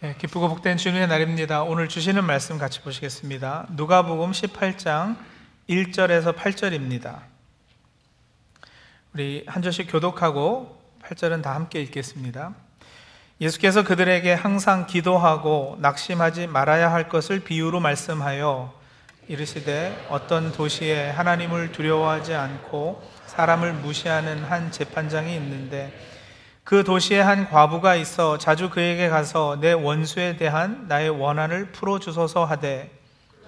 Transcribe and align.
네, 0.00 0.14
기쁘고 0.18 0.50
복된 0.50 0.76
주님의 0.76 1.08
날입니다. 1.08 1.62
오늘 1.62 1.88
주시는 1.88 2.22
말씀 2.22 2.58
같이 2.58 2.82
보시겠습니다. 2.82 3.66
누가복음 3.70 4.32
18장 4.32 5.16
1절에서 5.70 6.36
8절입니다. 6.36 7.20
우리 9.14 9.42
한 9.46 9.62
절씩 9.62 9.90
교독하고 9.90 10.78
8절은 11.02 11.42
다 11.42 11.54
함께 11.54 11.80
읽겠습니다. 11.80 12.54
예수께서 13.40 13.84
그들에게 13.84 14.34
항상 14.34 14.86
기도하고 14.86 15.78
낙심하지 15.80 16.46
말아야 16.46 16.92
할 16.92 17.08
것을 17.08 17.40
비유로 17.40 17.80
말씀하여 17.80 18.78
이르시되 19.28 20.08
어떤 20.10 20.52
도시에 20.52 21.08
하나님을 21.08 21.72
두려워하지 21.72 22.34
않고 22.34 23.02
사람을 23.28 23.72
무시하는 23.72 24.44
한 24.44 24.70
재판장이 24.70 25.34
있는데 25.36 26.15
그 26.66 26.82
도시에 26.82 27.20
한 27.20 27.48
과부가 27.48 27.94
있어 27.94 28.38
자주 28.38 28.70
그에게 28.70 29.08
가서 29.08 29.56
내 29.60 29.72
원수에 29.72 30.36
대한 30.36 30.86
나의 30.88 31.10
원한을 31.10 31.66
풀어 31.66 32.00
주소서 32.00 32.44
하되 32.44 32.90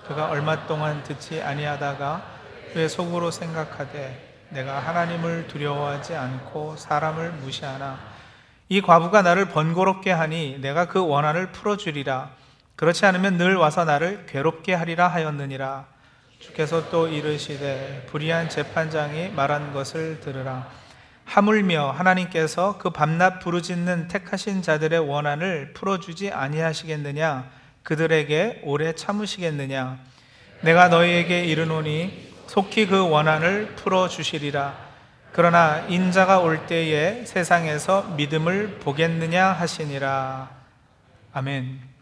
그가 0.06 0.27
얼마 0.27 0.68
동안 0.68 1.02
듣지 1.02 1.42
아니하다가 1.42 2.22
그의 2.72 2.88
속으로 2.88 3.32
생각하되 3.32 4.46
내가 4.50 4.78
하나님을 4.78 5.48
두려워하지 5.48 6.14
않고 6.14 6.77
사람을 6.77 7.32
무시하나. 7.32 7.98
이 8.68 8.80
과부가 8.80 9.22
나를 9.22 9.46
번거롭게 9.48 10.12
하니 10.12 10.60
내가 10.60 10.86
그 10.86 11.05
원한을 11.05 11.50
풀어 11.50 11.77
주리라. 11.77 12.30
그렇지 12.77 13.05
않으면 13.05 13.36
늘 13.36 13.56
와서 13.56 13.84
나를 13.84 14.27
괴롭게 14.27 14.74
하리라 14.74 15.08
하였느니라. 15.08 15.86
주께서 16.38 16.88
또 16.88 17.08
이르시되 17.08 18.06
불의한 18.08 18.48
재판장이 18.48 19.30
말한 19.30 19.72
것을 19.72 20.20
들으라 20.20 20.69
하물며 21.28 21.91
하나님께서 21.91 22.78
그 22.78 22.88
밤낮 22.88 23.38
부르짖는 23.41 24.09
택하신 24.09 24.62
자들의 24.62 24.98
원한을 24.98 25.74
풀어주지 25.74 26.30
아니하시겠느냐? 26.30 27.50
그들에게 27.82 28.62
오래 28.64 28.95
참으시겠느냐? 28.95 29.98
내가 30.62 30.89
너희에게 30.89 31.44
이르노니 31.44 32.33
속히 32.47 32.86
그 32.86 33.11
원한을 33.11 33.75
풀어주시리라. 33.77 34.75
그러나 35.33 35.84
인자가 35.89 36.39
올 36.39 36.67
때에 36.67 37.27
세상에서 37.27 38.14
믿음을 38.17 38.78
보겠느냐 38.80 39.52
하시니라. 39.52 40.48
아멘. 41.34 41.64
네, 41.64 41.97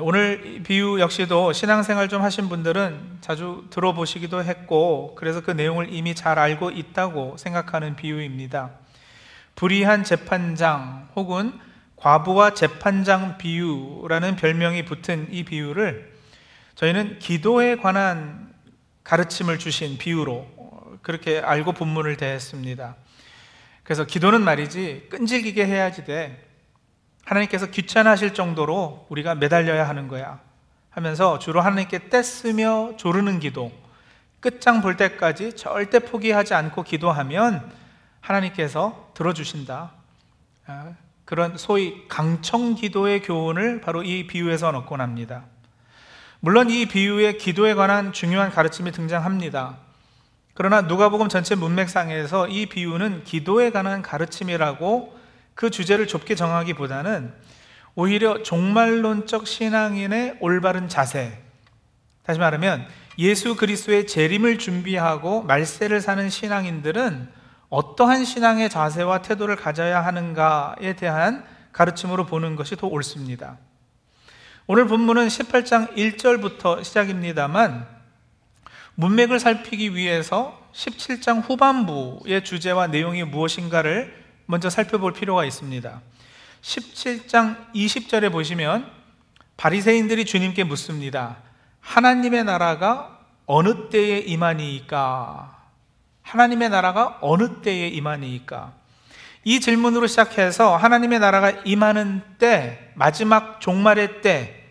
오늘 0.00 0.60
비유 0.64 0.98
역시도 0.98 1.52
신앙생활 1.52 2.08
좀 2.08 2.20
하신 2.20 2.48
분들은 2.48 3.18
자주 3.20 3.64
들어보시기도 3.70 4.42
했고, 4.42 5.14
그래서 5.16 5.40
그 5.40 5.52
내용을 5.52 5.94
이미 5.94 6.16
잘 6.16 6.36
알고 6.36 6.72
있다고 6.72 7.36
생각하는 7.36 7.94
비유입니다. 7.94 8.72
불의한 9.54 10.02
재판장 10.02 11.08
혹은 11.14 11.52
과부와 11.94 12.54
재판장 12.54 13.38
비유라는 13.38 14.34
별명이 14.34 14.84
붙은 14.84 15.28
이 15.30 15.44
비유를 15.44 16.12
저희는 16.74 17.20
기도에 17.20 17.76
관한 17.76 18.52
가르침을 19.04 19.60
주신 19.60 19.96
비유로 19.96 20.98
그렇게 21.02 21.38
알고 21.38 21.70
본문을 21.70 22.16
대했습니다. 22.16 22.96
그래서 23.84 24.04
기도는 24.04 24.42
말이지 24.42 25.06
끈질기게 25.10 25.64
해야지 25.64 26.04
돼. 26.04 26.53
하나님께서 27.24 27.66
귀찮아하실 27.66 28.34
정도로 28.34 29.06
우리가 29.08 29.34
매달려야 29.34 29.88
하는 29.88 30.08
거야. 30.08 30.40
하면서 30.90 31.38
주로 31.38 31.60
하나님께 31.60 32.08
떼쓰며 32.08 32.96
조르는 32.96 33.40
기도, 33.40 33.72
끝장 34.40 34.82
볼 34.82 34.96
때까지 34.96 35.56
절대 35.56 35.98
포기하지 35.98 36.54
않고 36.54 36.82
기도하면 36.82 37.72
하나님께서 38.20 39.10
들어주신다. 39.14 39.90
아, 40.66 40.92
그런 41.24 41.56
소위 41.56 42.06
강청 42.08 42.74
기도의 42.74 43.22
교훈을 43.22 43.80
바로 43.80 44.02
이 44.02 44.26
비유에서 44.26 44.68
얻곤 44.68 45.00
합니다. 45.00 45.44
물론 46.40 46.68
이 46.68 46.86
비유에 46.86 47.38
기도에 47.38 47.74
관한 47.74 48.12
중요한 48.12 48.50
가르침이 48.50 48.92
등장합니다. 48.92 49.78
그러나 50.52 50.82
누가복음 50.82 51.28
전체 51.28 51.54
문맥상에서 51.54 52.48
이 52.48 52.66
비유는 52.66 53.24
기도에 53.24 53.70
관한 53.70 54.02
가르침이라고 54.02 55.18
그 55.54 55.70
주제를 55.70 56.06
좁게 56.06 56.34
정하기보다는 56.34 57.32
오히려 57.94 58.42
종말론적 58.42 59.46
신앙인의 59.46 60.38
올바른 60.40 60.88
자세, 60.88 61.40
다시 62.24 62.38
말하면 62.38 62.86
예수 63.18 63.54
그리스도의 63.54 64.06
재림을 64.06 64.58
준비하고 64.58 65.42
말세를 65.42 66.00
사는 66.00 66.28
신앙인들은 66.28 67.28
어떠한 67.68 68.24
신앙의 68.24 68.70
자세와 68.70 69.22
태도를 69.22 69.56
가져야 69.56 70.04
하는가에 70.04 70.94
대한 70.96 71.44
가르침으로 71.72 72.26
보는 72.26 72.56
것이 72.56 72.76
더 72.76 72.86
옳습니다. 72.86 73.58
오늘 74.66 74.86
본문은 74.86 75.28
18장 75.28 75.94
1절부터 75.94 76.82
시작입니다만 76.82 77.86
문맥을 78.94 79.38
살피기 79.38 79.94
위해서 79.94 80.58
17장 80.72 81.48
후반부의 81.48 82.44
주제와 82.44 82.86
내용이 82.86 83.24
무엇인가를 83.24 84.23
먼저 84.46 84.70
살펴볼 84.70 85.12
필요가 85.12 85.44
있습니다. 85.44 86.00
17장 86.62 87.72
20절에 87.74 88.32
보시면 88.32 88.90
바리새인들이 89.56 90.24
주님께 90.24 90.64
묻습니다. 90.64 91.36
하나님의 91.80 92.44
나라가 92.44 93.20
어느 93.46 93.88
때에 93.90 94.18
임하니까? 94.18 95.62
하나님의 96.22 96.70
나라가 96.70 97.18
어느 97.20 97.60
때에 97.60 97.88
임하니까? 97.88 98.72
이 99.44 99.60
질문으로 99.60 100.06
시작해서 100.06 100.74
하나님의 100.76 101.18
나라가 101.18 101.50
임하는 101.64 102.22
때, 102.38 102.92
마지막 102.94 103.60
종말의 103.60 104.22
때, 104.22 104.64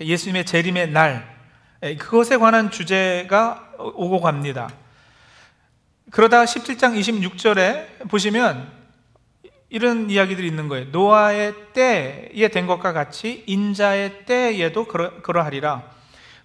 예수님의 0.00 0.46
재림의 0.46 0.90
날, 0.92 1.36
그것에 1.98 2.38
관한 2.38 2.70
주제가 2.70 3.72
오고 3.78 4.20
갑니다. 4.20 4.70
그러다가 6.10 6.46
17장 6.46 6.98
26절에 6.98 8.08
보시면 8.08 8.77
이런 9.70 10.08
이야기들이 10.08 10.46
있는 10.46 10.68
거예요. 10.68 10.86
노아의 10.90 11.72
때에 11.74 12.48
된 12.48 12.66
것과 12.66 12.92
같이 12.92 13.44
인자의 13.46 14.24
때에도 14.24 14.86
그러, 14.86 15.20
그러 15.22 15.42
하리라. 15.42 15.82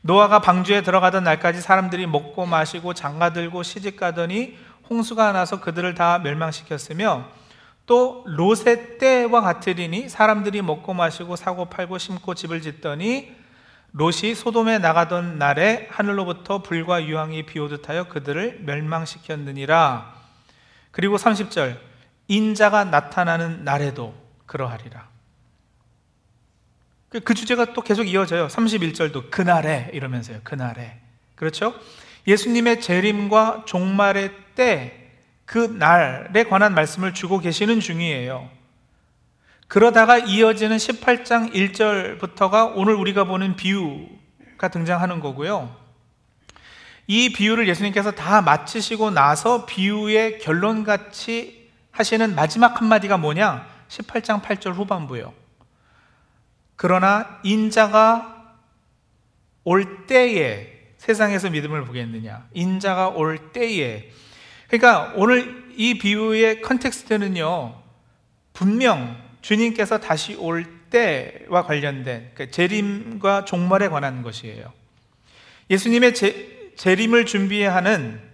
노아가 0.01 0.39
방주에 0.39 0.81
들어가던 0.81 1.23
날까지 1.23 1.61
사람들이 1.61 2.07
먹고 2.07 2.45
마시고 2.45 2.94
장가들고 2.94 3.63
시집가더니 3.63 4.57
홍수가 4.89 5.31
나서 5.31 5.61
그들을 5.61 5.94
다 5.95 6.19
멸망시켰으며 6.19 7.25
또 7.85 8.25
롯의 8.28 8.97
때와 8.97 9.41
같으리니 9.41 10.09
사람들이 10.09 10.61
먹고 10.61 10.94
마시고 10.94 11.38
사고 11.38 11.66
팔고 11.66 11.97
심고 11.97 12.34
집을 12.34 12.61
짓더니 12.61 13.34
롯이 13.94 14.35
소돔에 14.35 14.79
나가던 14.79 15.38
날에 15.38 15.88
하늘로부터 15.91 16.61
불과 16.63 17.05
유황이 17.05 17.45
비오듯 17.45 17.88
하여 17.88 18.05
그들을 18.05 18.61
멸망시켰느니라. 18.66 20.13
그리고 20.91 21.16
30절 21.16 21.78
인자가 22.28 22.85
나타나는 22.85 23.63
날에도 23.63 24.16
그러하리라. 24.45 25.07
그, 27.09 27.19
그 27.19 27.34
주제가 27.34 27.73
또 27.73 27.81
계속 27.81 28.07
이어져요. 28.07 28.47
31절도 28.47 29.29
그날에 29.29 29.89
이러면서요. 29.94 30.39
그날에. 30.44 31.00
그렇죠? 31.35 31.75
예수님의 32.28 32.81
재림과 32.81 33.63
종말의 33.66 34.31
때, 34.56 35.11
그 35.45 35.57
날에 35.57 36.44
관한 36.45 36.73
말씀을 36.73 37.13
주고 37.13 37.39
계시는 37.39 37.81
중이에요. 37.81 38.50
그러다가 39.67 40.17
이어지는 40.17 40.78
18장 40.78 41.53
1절부터가 41.53 42.73
오늘 42.75 42.95
우리가 42.95 43.25
보는 43.25 43.55
비유가 43.55 44.69
등장하는 44.72 45.19
거고요. 45.19 45.75
이 47.07 47.34
비유를 47.34 47.67
예수님께서 47.67 48.11
다 48.11 48.41
마치시고 48.41 49.11
나서 49.11 49.66
비유의 49.66 50.40
결론같이 50.40 51.62
하시는 51.94 52.36
마지막 52.36 52.81
한마디가 52.81 53.18
뭐냐? 53.18 53.68
18장 53.88 54.42
8절 54.42 54.74
후반부요. 54.74 55.34
그러나 56.76 57.40
인자가 57.44 58.56
올 59.64 60.08
때에 60.08 60.73
세상에서 60.97 61.52
믿음을 61.52 61.85
보겠느냐? 61.85 62.47
인자가 62.53 63.09
올 63.09 63.53
때에. 63.53 64.09
그러니까 64.67 65.14
오늘 65.16 65.72
이 65.76 66.00
비유의 66.00 66.62
컨텍스트는요, 66.62 67.79
분명 68.53 69.16
주님께서 69.41 70.00
다시 70.00 70.34
올 70.35 70.66
때와 70.90 71.64
관련된 71.64 72.32
그러니까 72.34 72.46
재림과 72.47 73.46
종말에 73.46 73.88
관한 73.90 74.23
것이에요. 74.23 74.73
예수님의 75.70 76.16
재, 76.16 76.73
재림을 76.76 77.28
준비하는 77.28 78.33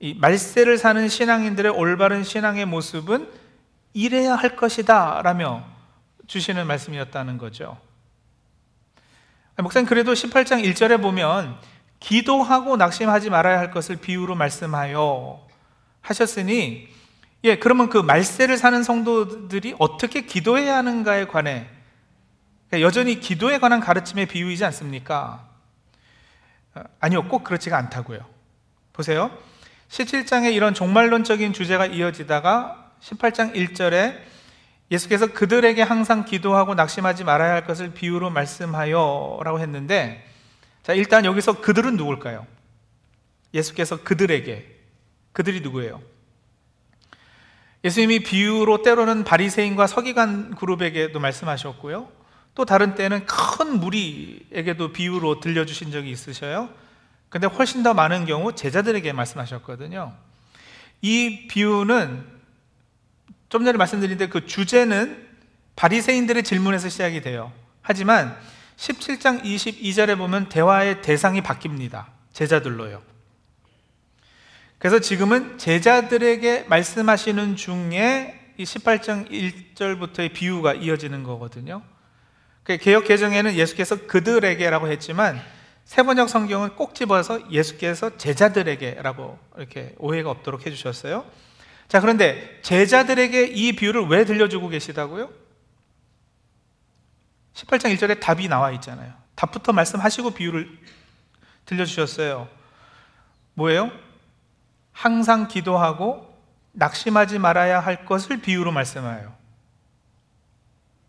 이 0.00 0.14
말세를 0.14 0.78
사는 0.78 1.08
신앙인들의 1.08 1.72
올바른 1.72 2.24
신앙의 2.24 2.64
모습은 2.64 3.30
이래야 3.92 4.34
할 4.34 4.56
것이다 4.56 5.20
라며 5.22 5.62
주시는 6.26 6.66
말씀이었다는 6.66 7.36
거죠. 7.36 7.78
목사님 9.56 9.86
그래도 9.86 10.14
18장 10.14 10.64
1절에 10.64 11.02
보면 11.02 11.58
기도하고 11.98 12.78
낙심하지 12.78 13.28
말아야 13.28 13.58
할 13.58 13.70
것을 13.70 13.96
비유로 13.96 14.34
말씀하여 14.34 15.46
하셨으니 16.00 16.88
예, 17.44 17.58
그러면 17.58 17.90
그 17.90 17.98
말세를 17.98 18.56
사는 18.56 18.82
성도들이 18.82 19.76
어떻게 19.78 20.22
기도해야 20.22 20.76
하는가에 20.78 21.26
관해 21.26 21.68
그러니까 22.68 22.86
여전히 22.86 23.20
기도에 23.20 23.58
관한 23.58 23.80
가르침의 23.80 24.26
비유이지 24.26 24.64
않습니까? 24.64 25.46
어, 26.74 26.82
아니요, 27.00 27.28
꼭 27.28 27.44
그렇지가 27.44 27.76
않다고요. 27.76 28.20
보세요. 28.92 29.49
17장에 29.90 30.54
이런 30.54 30.72
종말론적인 30.72 31.52
주제가 31.52 31.86
이어지다가 31.86 32.92
18장 33.00 33.54
1절에 33.54 34.18
예수께서 34.90 35.32
그들에게 35.32 35.82
항상 35.82 36.24
기도하고 36.24 36.74
낙심하지 36.74 37.24
말아야 37.24 37.52
할 37.52 37.66
것을 37.66 37.92
비유로 37.92 38.30
말씀하여 38.30 39.40
라고 39.44 39.60
했는데 39.60 40.26
자, 40.82 40.94
일단 40.94 41.24
여기서 41.24 41.60
그들은 41.60 41.96
누굴까요? 41.96 42.46
예수께서 43.52 44.02
그들에게 44.02 44.78
그들이 45.32 45.60
누구예요? 45.60 46.00
예수님이 47.84 48.20
비유로 48.20 48.82
때로는 48.82 49.24
바리새인과 49.24 49.86
서기관 49.86 50.54
그룹에게도 50.54 51.18
말씀하셨고요. 51.18 52.08
또 52.54 52.64
다른 52.64 52.94
때는 52.94 53.26
큰 53.26 53.80
무리에게도 53.80 54.92
비유로 54.92 55.40
들려주신 55.40 55.90
적이 55.90 56.10
있으셔요. 56.10 56.68
근데 57.30 57.46
훨씬 57.46 57.82
더 57.82 57.94
많은 57.94 58.26
경우 58.26 58.54
제자들에게 58.54 59.12
말씀하셨거든요. 59.12 60.12
이 61.00 61.46
비유는 61.48 62.26
좀 63.48 63.64
전에 63.64 63.78
말씀드린 63.78 64.18
그 64.28 64.46
주제는 64.46 65.28
바리새인들의 65.76 66.42
질문에서 66.42 66.88
시작이 66.88 67.22
돼요. 67.22 67.52
하지만 67.80 68.36
17장 68.76 69.42
22절에 69.42 70.18
보면 70.18 70.48
대화의 70.48 71.02
대상이 71.02 71.40
바뀝니다. 71.40 72.06
제자들로요. 72.32 73.02
그래서 74.78 74.98
지금은 74.98 75.58
제자들에게 75.58 76.64
말씀하시는 76.68 77.56
중에 77.56 78.54
이 78.56 78.64
18장 78.64 79.30
1절부터의 79.30 80.32
비유가 80.32 80.74
이어지는 80.74 81.22
거거든요. 81.22 81.82
그 82.62 82.76
개혁 82.76 83.04
개정에는 83.06 83.54
예수께서 83.54 84.06
그들에게라고 84.06 84.88
했지만 84.88 85.40
세번역 85.90 86.28
성경은 86.28 86.76
꼭 86.76 86.94
집어서 86.94 87.50
예수께서 87.50 88.16
제자들에게라고 88.16 89.36
이렇게 89.56 89.96
오해가 89.98 90.30
없도록 90.30 90.64
해주셨어요. 90.64 91.28
자, 91.88 92.00
그런데 92.00 92.60
제자들에게 92.62 93.46
이 93.46 93.72
비유를 93.72 94.06
왜 94.06 94.24
들려주고 94.24 94.68
계시다고요? 94.68 95.28
18장 97.54 97.92
1절에 97.96 98.20
답이 98.20 98.46
나와 98.46 98.70
있잖아요. 98.70 99.12
답부터 99.34 99.72
말씀하시고 99.72 100.30
비유를 100.30 100.78
들려주셨어요. 101.66 102.48
뭐예요? 103.54 103.90
항상 104.92 105.48
기도하고 105.48 106.40
낙심하지 106.70 107.40
말아야 107.40 107.80
할 107.80 108.04
것을 108.04 108.40
비유로 108.40 108.70
말씀해요. 108.70 109.34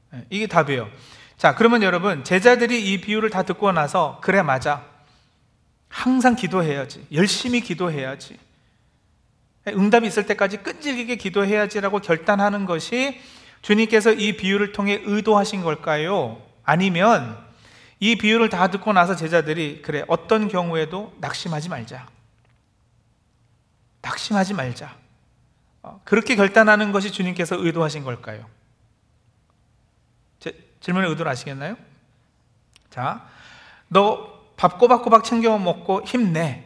네, 0.10 0.26
이게 0.32 0.48
답이에요. 0.48 0.90
자, 1.42 1.56
그러면 1.56 1.82
여러분, 1.82 2.24
제자들이 2.24 2.94
이 2.94 3.02
비유를 3.02 3.32
다 3.32 3.42
듣고 3.42 3.72
나서, 3.72 4.20
그래, 4.22 4.44
맞아. 4.44 4.86
항상 5.90 6.36
기도해야지. 6.36 7.08
열심히 7.12 7.62
기도해야지. 7.62 8.38
응답이 9.68 10.06
있을 10.06 10.28
때까지 10.28 10.58
끈질기게 10.58 11.16
기도해야지라고 11.16 11.98
결단하는 11.98 12.68
것이 12.68 13.20
주님께서 13.64 14.12
이 14.12 14.38
비유를 14.38 14.72
통해 14.72 15.02
의도하신 15.04 15.64
걸까요? 15.64 16.40
아니면 16.64 17.36
이 18.00 18.18
비유를 18.18 18.50
다 18.50 18.68
듣고 18.68 18.94
나서 18.94 19.16
제자들이, 19.16 19.82
그래, 19.82 20.04
어떤 20.08 20.48
경우에도 20.48 21.12
낙심하지 21.22 21.70
말자. 21.70 22.08
낙심하지 24.04 24.54
말자. 24.54 24.96
어, 25.82 26.02
그렇게 26.04 26.36
결단하는 26.36 26.92
것이 26.92 27.12
주님께서 27.12 27.56
의도하신 27.58 28.04
걸까요? 28.04 28.46
질문의 30.82 31.10
의도를 31.10 31.32
아시겠나요? 31.32 31.78
자, 32.90 33.26
너 33.88 34.42
밥 34.62 34.78
꼬박꼬박 34.78 35.24
챙겨 35.24 35.58
먹고 35.58 36.04
힘내. 36.06 36.64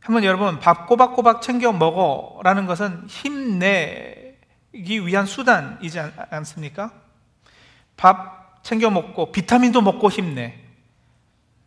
한번 0.00 0.22
여러분, 0.22 0.60
밥 0.60 0.86
꼬박꼬박 0.86 1.40
챙겨 1.40 1.72
먹어라는 1.72 2.66
것은 2.66 3.06
힘내기 3.08 5.06
위한 5.06 5.24
수단이지 5.24 5.98
않습니까? 6.28 6.92
밥 7.96 8.62
챙겨 8.62 8.90
먹고, 8.90 9.32
비타민도 9.32 9.80
먹고 9.80 10.10
힘내. 10.10 10.58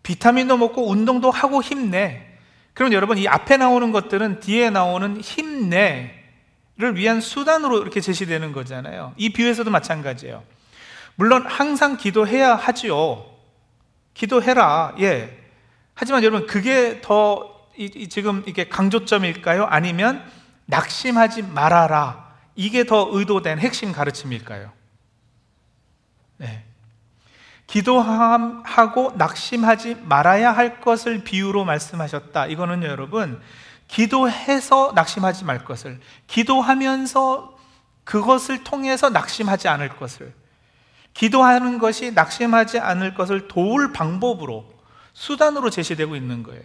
비타민도 0.04 0.58
먹고, 0.58 0.88
운동도 0.88 1.32
하고 1.32 1.64
힘내. 1.64 2.38
그럼 2.76 2.94
여러분, 2.94 3.18
이 3.18 3.28
앞에 3.28 3.58
나오는 3.58 3.92
것들은 3.92 4.40
뒤에 4.40 4.70
나오는 4.70 5.20
힘내를 5.20 6.12
위한 6.94 7.22
수단으로 7.22 7.82
이렇게 7.82 8.02
제시되는 8.02 8.52
거잖아요. 8.52 9.14
이 9.18 9.30
비유에서도 9.34 9.72
마찬가지예요. 9.72 10.44
물론 11.16 11.46
항상 11.46 11.98
기도해야 11.98 12.56
하지요. 12.56 13.26
기도해라. 14.14 14.96
예. 15.00 15.38
하지만 15.94 16.24
여러분 16.24 16.48
그게 16.48 17.02
더 17.02 17.52
이, 17.78 18.10
지금 18.10 18.44
이게 18.46 18.68
강조점일까요? 18.68 19.66
아니면 19.66 20.24
낙심하지 20.66 21.44
말아라. 21.44 22.32
이게 22.56 22.86
더 22.86 23.10
의도된 23.12 23.60
핵심 23.60 23.92
가르침일까요? 23.92 24.72
네. 26.38 26.66
기도하고 27.68 29.14
낙심하지 29.16 29.96
말아야 30.04 30.52
할 30.52 30.82
것을 30.82 31.24
비유로 31.24 31.64
말씀하셨다. 31.64 32.48
이거는 32.48 32.84
여러분, 32.84 33.42
기도해서 33.88 34.92
낙심하지 34.94 35.46
말 35.46 35.64
것을, 35.64 36.00
기도하면서 36.28 37.58
그것을 38.04 38.64
통해서 38.64 39.10
낙심하지 39.10 39.70
않을 39.70 39.96
것을, 39.96 40.34
기도하는 41.14 41.78
것이 41.78 42.12
낙심하지 42.12 42.80
않을 42.80 43.14
것을 43.14 43.48
도울 43.48 43.92
방법으로 43.92 44.66
수단으로 45.14 45.70
제시되고 45.70 46.16
있는 46.16 46.44
거예요. 46.44 46.64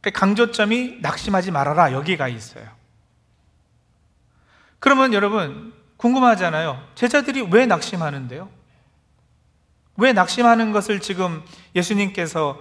그 0.00 0.10
강조점이 0.10 0.98
낙심하지 1.00 1.50
말아라 1.50 1.92
여기가 1.92 2.28
있어요. 2.28 2.68
그러면 4.78 5.12
여러분 5.14 5.72
궁금하잖아요. 5.96 6.86
제자들이 6.94 7.48
왜 7.50 7.66
낙심하는데요? 7.66 8.48
왜 9.96 10.12
낙심하는 10.12 10.72
것을 10.72 11.00
지금 11.00 11.42
예수님께서 11.74 12.60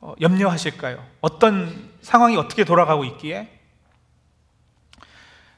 어, 0.00 0.14
염려하실까요? 0.20 1.04
어떤 1.20 1.90
상황이 2.00 2.36
어떻게 2.36 2.64
돌아가고 2.64 3.04
있기에? 3.04 3.50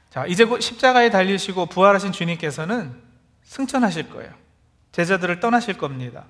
자, 0.09 0.25
이제 0.25 0.45
십자가에 0.59 1.11
달리시고 1.11 1.67
부활하신 1.67 2.11
주님께서는 2.11 3.08
승천하실 3.49 4.11
거예요. 4.11 4.31
제자들을 4.91 5.39
떠나실 5.39 5.77
겁니다. 5.79 6.25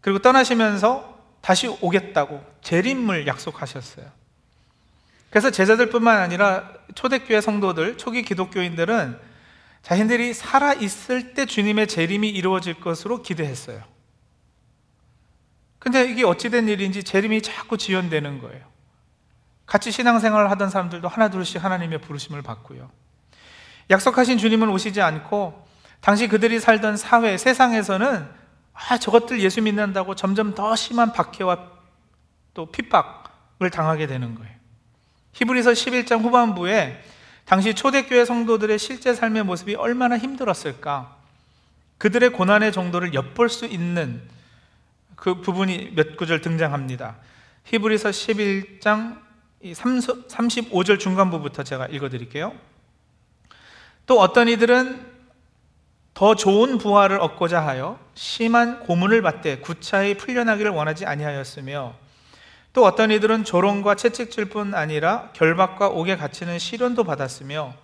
그리고 0.00 0.18
떠나시면서 0.18 1.20
다시 1.42 1.68
오겠다고 1.68 2.42
재림을 2.62 3.26
약속하셨어요. 3.26 4.10
그래서 5.28 5.50
제자들뿐만 5.50 6.20
아니라 6.20 6.72
초대교회 6.94 7.42
성도들, 7.42 7.98
초기 7.98 8.22
기독교인들은 8.22 9.18
자신들이 9.82 10.32
살아 10.32 10.72
있을 10.72 11.34
때 11.34 11.44
주님의 11.44 11.86
재림이 11.86 12.30
이루어질 12.30 12.80
것으로 12.80 13.20
기대했어요. 13.20 13.82
근데 15.78 16.10
이게 16.10 16.24
어찌된 16.24 16.68
일인지 16.68 17.04
재림이 17.04 17.42
자꾸 17.42 17.76
지연되는 17.76 18.40
거예요. 18.40 18.64
같이 19.66 19.90
신앙생활을 19.90 20.50
하던 20.52 20.70
사람들도 20.70 21.08
하나둘씩 21.08 21.62
하나님의 21.62 22.00
부르심을 22.00 22.40
받고요. 22.40 22.90
약속하신 23.90 24.38
주님은 24.38 24.68
오시지 24.68 25.00
않고 25.00 25.66
당시 26.00 26.28
그들이 26.28 26.60
살던 26.60 26.96
사회, 26.96 27.36
세상에서는 27.36 28.28
아, 28.74 28.98
저것들 28.98 29.40
예수 29.40 29.60
믿는다고 29.62 30.14
점점 30.14 30.54
더 30.54 30.74
심한 30.74 31.12
박해와 31.12 31.70
또 32.54 32.66
핍박을 32.66 33.70
당하게 33.70 34.06
되는 34.06 34.34
거예요. 34.34 34.52
히브리서 35.32 35.72
11장 35.72 36.22
후반부에 36.22 37.02
당시 37.44 37.74
초대교회 37.74 38.24
성도들의 38.24 38.78
실제 38.78 39.14
삶의 39.14 39.44
모습이 39.44 39.74
얼마나 39.74 40.18
힘들었을까? 40.18 41.16
그들의 41.98 42.32
고난의 42.32 42.72
정도를 42.72 43.14
엿볼 43.14 43.48
수 43.48 43.66
있는 43.66 44.22
그 45.14 45.40
부분이 45.40 45.92
몇 45.94 46.16
구절 46.16 46.40
등장합니다. 46.40 47.16
히브리서 47.64 48.10
11장 48.10 49.20
35절 49.62 50.98
중간부부터 50.98 51.62
제가 51.62 51.86
읽어 51.86 52.08
드릴게요. 52.08 52.52
또 54.06 54.20
어떤 54.20 54.48
이들은 54.48 55.12
더 56.14 56.34
좋은 56.34 56.78
부활을 56.78 57.20
얻고자 57.20 57.64
하여 57.66 57.98
심한 58.14 58.80
고문을 58.80 59.22
받되 59.22 59.58
구차히 59.58 60.16
풀려나기를 60.16 60.70
원하지 60.70 61.06
아니하였으며 61.06 61.94
또 62.72 62.84
어떤 62.84 63.10
이들은 63.10 63.44
조롱과 63.44 63.96
채찍질 63.96 64.46
뿐 64.46 64.74
아니라 64.74 65.30
결박과 65.34 65.88
옥에 65.88 66.16
갇히는 66.16 66.58
시련도 66.58 67.04
받았으며 67.04 67.74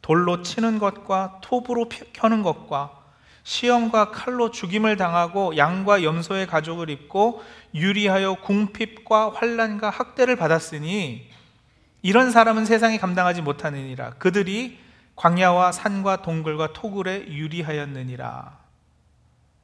돌로 0.00 0.42
치는 0.42 0.78
것과 0.78 1.40
톱으로 1.42 1.88
켜는 2.12 2.42
것과 2.42 2.92
시험과 3.42 4.10
칼로 4.10 4.50
죽임을 4.50 4.96
당하고 4.96 5.56
양과 5.56 6.02
염소의 6.02 6.46
가죽을 6.46 6.90
입고 6.90 7.42
유리하여 7.74 8.34
궁핍과 8.42 9.32
환란과 9.34 9.90
학대를 9.90 10.36
받았으니 10.36 11.28
이런 12.02 12.30
사람은 12.30 12.64
세상이 12.66 12.98
감당하지 12.98 13.42
못하느니라. 13.42 14.10
그들이 14.18 14.78
광야와 15.18 15.72
산과 15.72 16.22
동굴과 16.22 16.72
토굴에 16.72 17.26
유리하였느니라. 17.26 18.56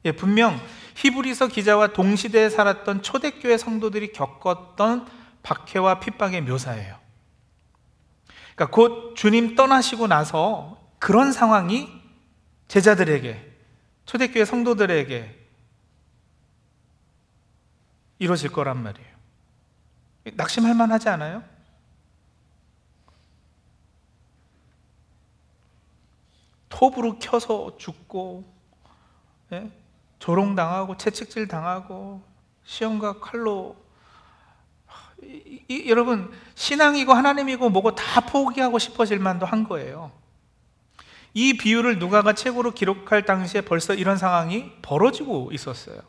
예, 0.03 0.11
분명 0.11 0.59
히브리서 0.97 1.47
기자와 1.47 1.93
동시대에 1.93 2.49
살았던 2.49 3.01
초대교회 3.01 3.57
성도들이 3.57 4.11
겪었던 4.11 5.07
박해와 5.43 6.01
핍박의 6.01 6.41
묘사예요. 6.41 6.99
그러니까 8.55 8.75
곧 8.75 9.15
주님 9.15 9.55
떠나시고 9.55 10.07
나서 10.07 10.77
그런 10.99 11.31
상황이 11.31 11.89
제자들에게, 12.67 13.53
초대교회 14.05 14.43
성도들에게 14.43 15.47
이루어질 18.19 18.51
거란 18.51 18.83
말이에요. 18.83 19.15
낙심할 20.33 20.75
만하지 20.75 21.07
않아요? 21.09 21.43
톱으로 26.75 27.19
켜서 27.19 27.77
죽고, 27.77 28.43
예? 29.53 29.71
조롱당하고, 30.19 30.97
채찍질 30.97 31.47
당하고, 31.47 32.21
시험과 32.65 33.19
칼로 33.19 33.77
이, 35.23 35.61
이, 35.69 35.89
여러분 35.89 36.29
신앙이고 36.55 37.13
하나님이고 37.13 37.69
뭐고 37.69 37.95
다 37.95 38.21
포기하고 38.21 38.79
싶어질 38.79 39.19
만도 39.19 39.45
한 39.45 39.63
거예요. 39.63 40.11
이 41.33 41.57
비유를 41.57 41.99
누가가 41.99 42.33
책으로 42.33 42.71
기록할 42.71 43.23
당시에 43.25 43.61
벌써 43.61 43.93
이런 43.93 44.17
상황이 44.17 44.71
벌어지고 44.81 45.51
있었어요. 45.53 45.99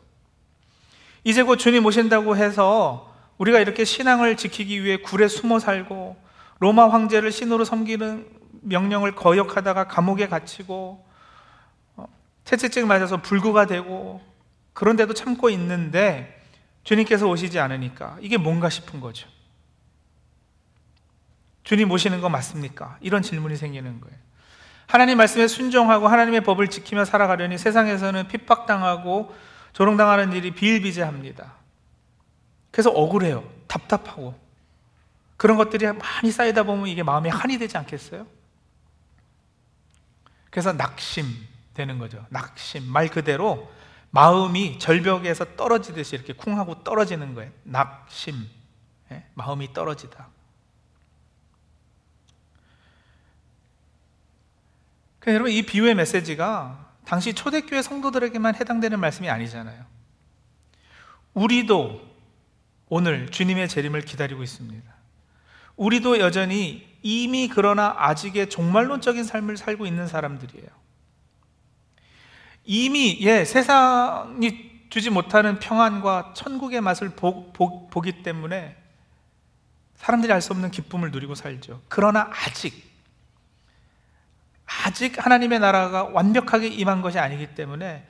이제 1.23 1.43
곧 1.43 1.57
주님 1.57 1.85
오신다고 1.85 2.35
해서 2.35 3.13
우리가 3.37 3.59
이렇게 3.59 3.85
신앙을 3.85 4.35
지키기 4.35 4.83
위해 4.83 4.97
굴에 4.97 5.27
숨어 5.27 5.59
살고 5.59 6.17
로마 6.59 6.89
황제를 6.89 7.31
신으로 7.31 7.65
섬기는 7.65 8.36
명령을 8.67 9.15
거역하다가 9.15 9.87
감옥에 9.87 10.27
갇히고 10.27 11.05
어, 11.95 12.07
채찍증 12.43 12.87
맞아서 12.87 13.17
불구가 13.17 13.65
되고 13.65 14.21
그런데도 14.73 15.13
참고 15.13 15.49
있는데 15.49 16.41
주님께서 16.83 17.27
오시지 17.27 17.59
않으니까 17.59 18.17
이게 18.21 18.37
뭔가 18.37 18.69
싶은 18.69 18.99
거죠. 18.99 19.27
주님 21.63 21.91
오시는 21.91 22.21
거 22.21 22.29
맞습니까? 22.29 22.97
이런 23.01 23.21
질문이 23.21 23.57
생기는 23.57 23.99
거예요. 23.99 24.17
하나님 24.85 25.17
말씀에 25.17 25.47
순종하고 25.47 26.07
하나님의 26.07 26.41
법을 26.41 26.69
지키며 26.69 27.03
살아가려니 27.03 27.57
세상에서는 27.57 28.29
핍박당하고 28.29 29.35
조롱당하는 29.73 30.31
일이 30.31 30.51
비일비재합니다. 30.51 31.53
그래서 32.71 32.89
억울해요. 32.89 33.43
답답하고. 33.67 34.33
그런 35.35 35.57
것들이 35.57 35.85
많이 35.91 36.31
쌓이다 36.31 36.63
보면 36.63 36.87
이게 36.87 37.03
마음에 37.03 37.29
한이 37.29 37.57
되지 37.57 37.77
않겠어요? 37.77 38.27
그래서 40.57 40.73
낙심 40.73 41.23
되는 41.75 41.99
거죠. 41.99 42.25
낙심. 42.31 42.91
말 42.91 43.09
그대로 43.09 43.71
마음이 44.09 44.79
절벽에서 44.79 45.55
떨어지듯이 45.55 46.15
이렇게 46.15 46.33
쿵 46.33 46.57
하고 46.57 46.83
떨어지는 46.83 47.35
거예요. 47.35 47.51
낙심. 47.61 48.49
예? 49.11 49.23
마음이 49.35 49.71
떨어지다. 49.73 50.29
그러니까 55.19 55.33
여러분 55.35 55.51
이 55.51 55.61
비유의 55.61 55.93
메시지가 55.93 56.87
당시 57.05 57.35
초대교회 57.35 57.83
성도들에게만 57.83 58.55
해당되는 58.55 58.99
말씀이 58.99 59.29
아니잖아요. 59.29 59.85
우리도 61.35 62.01
오늘 62.89 63.29
주님의 63.29 63.69
재림을 63.69 64.01
기다리고 64.01 64.41
있습니다. 64.41 64.91
우리도 65.75 66.17
여전히 66.17 66.96
이미 67.09 67.47
그러나 67.47 67.95
아직의 67.97 68.49
종말론적인 68.49 69.23
삶을 69.23 69.55
살고 69.55 69.85
있는 69.85 70.07
사람들이에요. 70.07 70.67
이미 72.65 73.17
예, 73.21 73.45
세상이 73.45 74.89
주지 74.89 75.09
못하는 75.09 75.57
평안과 75.57 76.33
천국의 76.35 76.81
맛을 76.81 77.11
보, 77.11 77.53
보, 77.53 77.87
보기 77.87 78.23
때문에 78.23 78.75
사람들이 79.95 80.33
알 80.33 80.41
수 80.41 80.51
없는 80.51 80.69
기쁨을 80.69 81.11
누리고 81.11 81.33
살죠. 81.33 81.81
그러나 81.87 82.29
아직 82.29 82.85
아직 84.65 85.25
하나님의 85.25 85.59
나라가 85.59 86.03
완벽하게 86.03 86.67
임한 86.67 87.01
것이 87.01 87.19
아니기 87.19 87.55
때문에 87.55 88.05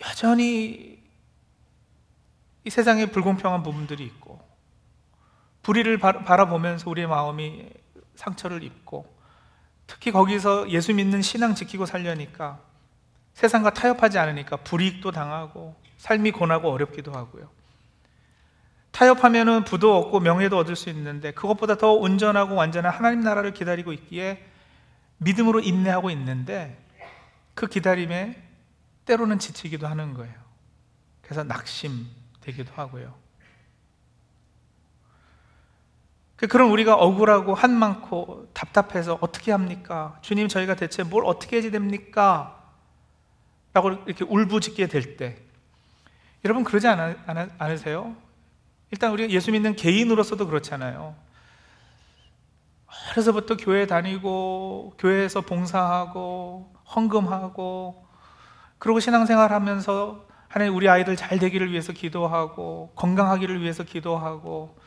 여전히 0.00 1.00
이 2.64 2.70
세상에 2.70 3.06
불공평한 3.06 3.62
부분들이 3.62 4.04
있고 4.04 4.40
불의를 5.62 5.98
바라보면서 5.98 6.90
우리의 6.90 7.06
마음이 7.06 7.83
상처를 8.14 8.62
입고 8.62 9.12
특히 9.86 10.12
거기서 10.12 10.70
예수 10.70 10.94
믿는 10.94 11.22
신앙 11.22 11.54
지키고 11.54 11.86
살려니까 11.86 12.60
세상과 13.34 13.74
타협하지 13.74 14.18
않으니까 14.18 14.58
불이익도 14.58 15.10
당하고 15.10 15.74
삶이 15.98 16.32
고나고 16.32 16.70
어렵기도 16.70 17.12
하고요. 17.12 17.50
타협하면은 18.92 19.64
부도 19.64 19.98
얻고 19.98 20.20
명예도 20.20 20.56
얻을 20.56 20.76
수 20.76 20.88
있는데 20.90 21.32
그것보다 21.32 21.76
더 21.76 21.92
온전하고 21.92 22.54
완전한 22.54 22.92
하나님 22.92 23.20
나라를 23.20 23.52
기다리고 23.52 23.92
있기에 23.92 24.44
믿음으로 25.18 25.60
인내하고 25.60 26.10
있는데 26.10 26.80
그 27.54 27.66
기다림에 27.66 28.40
때로는 29.04 29.38
지치기도 29.38 29.86
하는 29.86 30.14
거예요. 30.14 30.34
그래서 31.22 31.42
낙심되기도 31.42 32.72
하고요. 32.74 33.23
그 36.36 36.46
그럼 36.46 36.72
우리가 36.72 36.94
억울하고 36.94 37.54
한 37.54 37.72
많고 37.72 38.48
답답해서 38.52 39.18
어떻게 39.20 39.52
합니까? 39.52 40.18
주님 40.22 40.48
저희가 40.48 40.74
대체 40.74 41.02
뭘 41.02 41.24
어떻게 41.24 41.60
해야 41.60 41.70
됩니까? 41.70 42.60
라고 43.72 43.90
이렇게 44.06 44.24
울부짖게 44.24 44.86
될 44.88 45.16
때 45.16 45.36
여러분 46.44 46.62
그러지 46.62 46.86
않아, 46.88 47.16
않으세요? 47.58 48.14
일단 48.90 49.12
우리 49.12 49.30
예수 49.30 49.50
믿는 49.50 49.76
개인으로서도 49.76 50.46
그렇잖아요. 50.46 51.14
어려서부터 53.10 53.56
교회 53.56 53.86
다니고 53.86 54.94
교회에서 54.98 55.40
봉사하고 55.40 56.74
헌금하고 56.94 58.06
그리고 58.78 59.00
신앙생활 59.00 59.52
하면서 59.52 60.26
하나님 60.48 60.76
우리 60.76 60.88
아이들 60.88 61.16
잘 61.16 61.38
되기를 61.38 61.72
위해서 61.72 61.92
기도하고 61.92 62.92
건강하기를 62.94 63.62
위해서 63.62 63.82
기도하고 63.82 64.76
어, 64.78 64.80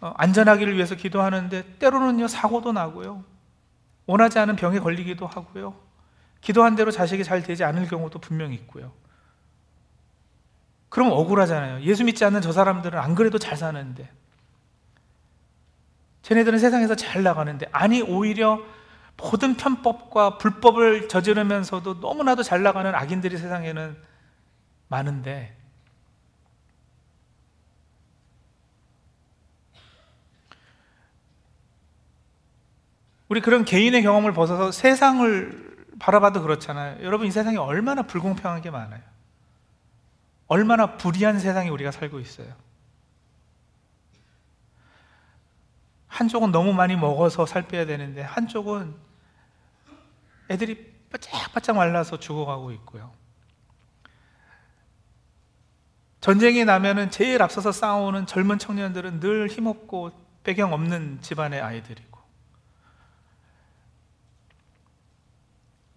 안전하기를 0.00 0.74
위해서 0.74 0.94
기도하는데 0.94 1.78
때로는요 1.78 2.28
사고도 2.28 2.72
나고요 2.72 3.24
원하지 4.06 4.38
않은 4.38 4.56
병에 4.56 4.78
걸리기도 4.78 5.26
하고요 5.26 5.86
기도한 6.46 6.76
대로 6.76 6.92
자식이 6.92 7.24
잘 7.24 7.42
되지 7.42 7.64
않을 7.64 7.88
경우도 7.88 8.20
분명히 8.20 8.54
있고요. 8.54 8.92
그럼 10.88 11.10
억울하잖아요. 11.10 11.80
예수 11.80 12.04
믿지 12.04 12.24
않는 12.24 12.40
저 12.40 12.52
사람들은 12.52 12.98
안 12.98 13.16
그래도 13.16 13.36
잘 13.38 13.56
사는데. 13.56 14.08
쟤네들은 16.22 16.60
세상에서 16.60 16.94
잘 16.94 17.24
나가는데. 17.24 17.66
아니, 17.72 18.00
오히려 18.00 18.60
모든 19.16 19.56
편법과 19.56 20.38
불법을 20.38 21.08
저지르면서도 21.08 21.94
너무나도 21.94 22.44
잘 22.44 22.62
나가는 22.62 22.94
악인들이 22.94 23.38
세상에는 23.38 23.96
많은데. 24.86 25.56
우리 33.28 33.40
그런 33.40 33.64
개인의 33.64 34.02
경험을 34.02 34.32
벗어서 34.32 34.70
세상을 34.70 35.86
바라봐도 35.98 36.42
그렇잖아요. 36.42 37.02
여러분 37.02 37.26
이 37.26 37.30
세상에 37.30 37.56
얼마나 37.56 38.02
불공평한 38.02 38.60
게 38.60 38.70
많아요. 38.70 39.02
얼마나 40.46 40.96
불의한 40.96 41.38
세상에 41.38 41.68
우리가 41.70 41.90
살고 41.90 42.20
있어요. 42.20 42.54
한쪽은 46.06 46.52
너무 46.52 46.72
많이 46.72 46.96
먹어서 46.96 47.46
살 47.46 47.66
빼야 47.66 47.84
되는데 47.84 48.22
한쪽은 48.22 48.94
애들이 50.48 50.94
바짝바짝 51.10 51.76
말라서 51.76 52.18
죽어가고 52.18 52.72
있고요. 52.72 53.12
전쟁이 56.20 56.64
나면은 56.64 57.10
제일 57.10 57.42
앞서서 57.42 57.72
싸우는 57.72 58.26
젊은 58.26 58.58
청년들은 58.58 59.20
늘 59.20 59.48
힘없고 59.48 60.10
배경 60.42 60.72
없는 60.72 61.20
집안의 61.20 61.60
아이들이고 61.60 62.15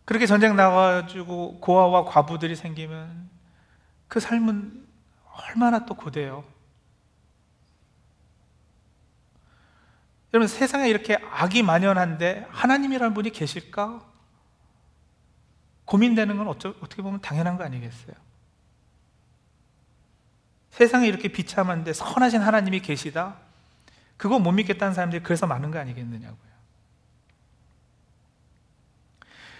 그렇게 0.09 0.25
전쟁 0.25 0.55
나가지고 0.55 1.59
고아와 1.59 2.03
과부들이 2.05 2.55
생기면 2.55 3.29
그 4.07 4.19
삶은 4.19 4.87
얼마나 5.33 5.85
또 5.85 5.93
고대요. 5.93 6.43
여러분 10.33 10.47
세상에 10.47 10.89
이렇게 10.89 11.15
악이 11.29 11.61
만연한데 11.61 12.47
하나님이라는 12.49 13.13
분이 13.13 13.29
계실까? 13.29 14.03
고민되는 15.85 16.37
건 16.37 16.47
어쩌, 16.47 16.69
어떻게 16.81 17.03
보면 17.03 17.21
당연한 17.21 17.55
거 17.55 17.63
아니겠어요? 17.63 18.15
세상에 20.71 21.07
이렇게 21.07 21.27
비참한데 21.27 21.93
선하신 21.93 22.41
하나님이 22.41 22.79
계시다? 22.79 23.35
그거 24.17 24.39
못 24.39 24.53
믿겠다는 24.53 24.95
사람들이 24.95 25.21
그래서 25.21 25.45
많은 25.45 25.69
거 25.69 25.77
아니겠느냐고요. 25.77 26.48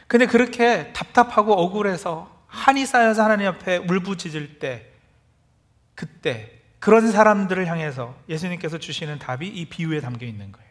근데 0.10 0.26
그렇게 0.26 0.92
답답하고 0.92 1.54
억울해서 1.54 2.36
한이 2.48 2.88
쌓여서 2.88 3.24
하나님 3.24 3.46
앞에 3.46 3.78
울부짖을 3.78 4.58
때 4.58 4.88
그때 5.94 6.52
그런 6.80 7.12
사람들을 7.12 7.68
향해서 7.68 8.16
예수님께서 8.28 8.80
주시는 8.80 9.20
답이 9.20 9.48
이 9.48 9.66
비유에 9.66 10.02
담겨 10.02 10.26
있는 10.26 10.52
거예요. 10.52 10.68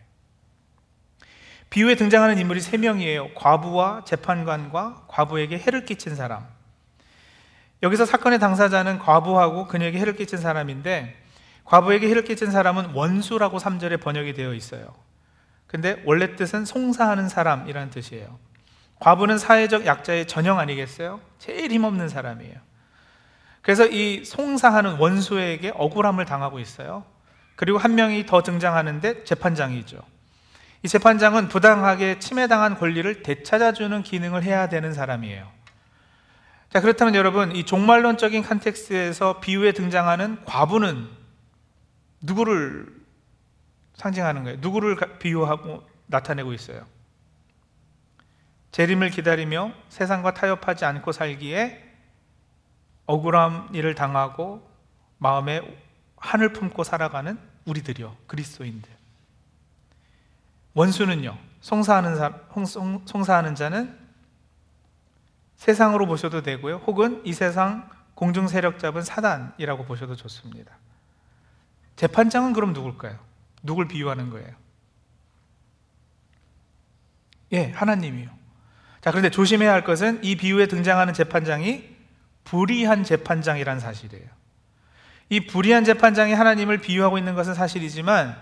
비유에 1.70 1.94
등장하는 1.94 2.36
인물이 2.38 2.60
세 2.60 2.78
명이에요. 2.78 3.32
과부와 3.34 4.02
재판관과 4.04 5.04
과부에게 5.06 5.56
해를 5.56 5.84
끼친 5.84 6.16
사람. 6.16 6.44
여기서 7.84 8.06
사건의 8.06 8.40
당사자는 8.40 8.98
과부하고 8.98 9.68
그녀에게 9.68 10.00
해를 10.00 10.16
끼친 10.16 10.40
사람인데 10.40 11.14
과부에게 11.64 12.08
해를 12.08 12.24
끼친 12.24 12.50
사람은 12.50 12.86
원수라고 12.86 13.58
3절에 13.58 14.00
번역이 14.00 14.32
되어 14.32 14.52
있어요. 14.52 14.96
근데 15.68 16.02
원래 16.06 16.34
뜻은 16.34 16.64
송사하는 16.64 17.28
사람이라는 17.28 17.90
뜻이에요. 17.90 18.47
과부는 19.00 19.38
사회적 19.38 19.86
약자의 19.86 20.26
전형 20.26 20.58
아니겠어요? 20.58 21.20
제일 21.38 21.70
힘없는 21.70 22.08
사람이에요. 22.08 22.56
그래서 23.62 23.86
이 23.86 24.24
송사하는 24.24 24.96
원수에게 24.96 25.72
억울함을 25.74 26.24
당하고 26.24 26.58
있어요. 26.58 27.04
그리고 27.54 27.78
한 27.78 27.94
명이 27.94 28.26
더 28.26 28.42
등장하는데 28.42 29.24
재판장이죠. 29.24 29.98
이 30.82 30.88
재판장은 30.88 31.48
부당하게 31.48 32.18
침해당한 32.18 32.76
권리를 32.76 33.22
되찾아주는 33.22 34.02
기능을 34.02 34.44
해야 34.44 34.68
되는 34.68 34.92
사람이에요. 34.92 35.46
자, 36.70 36.80
그렇다면 36.80 37.14
여러분, 37.14 37.56
이 37.56 37.64
종말론적인 37.64 38.42
컨텍스트에서 38.42 39.40
비유에 39.40 39.72
등장하는 39.72 40.44
과부는 40.44 41.08
누구를 42.20 42.86
상징하는 43.94 44.44
거예요? 44.44 44.58
누구를 44.60 44.96
비유하고 45.18 45.82
나타내고 46.06 46.52
있어요? 46.52 46.86
재림을 48.78 49.10
기다리며 49.10 49.72
세상과 49.88 50.34
타협하지 50.34 50.84
않고 50.84 51.10
살기에 51.10 51.84
억울함 53.06 53.70
일을 53.74 53.96
당하고 53.96 54.70
마음에 55.18 55.60
한을 56.16 56.52
품고 56.52 56.84
살아가는 56.84 57.40
우리들이요 57.64 58.16
그리스도인들 58.28 58.88
원수는요 60.74 61.36
송사하는, 61.60 62.14
사, 62.14 62.38
송, 62.66 63.04
송사하는 63.04 63.56
자는 63.56 63.98
세상으로 65.56 66.06
보셔도 66.06 66.42
되고요 66.42 66.76
혹은 66.86 67.20
이 67.26 67.32
세상 67.32 67.90
공중 68.14 68.46
세력 68.46 68.78
잡은 68.78 69.02
사단이라고 69.02 69.86
보셔도 69.86 70.14
좋습니다 70.14 70.76
재판장은 71.96 72.52
그럼 72.52 72.74
누굴까요? 72.74 73.18
누굴 73.64 73.88
비유하는 73.88 74.30
거예요? 74.30 74.54
예, 77.50 77.72
하나님이요. 77.72 78.37
자, 79.08 79.12
그런데 79.12 79.30
조심해야 79.30 79.72
할 79.72 79.84
것은 79.84 80.18
이 80.22 80.36
비유에 80.36 80.66
등장하는 80.66 81.14
재판장이 81.14 81.82
불의한 82.44 83.04
재판장이란 83.04 83.80
사실이에요. 83.80 84.26
이 85.30 85.46
불의한 85.46 85.84
재판장이 85.84 86.34
하나님을 86.34 86.76
비유하고 86.76 87.16
있는 87.16 87.34
것은 87.34 87.54
사실이지만 87.54 88.36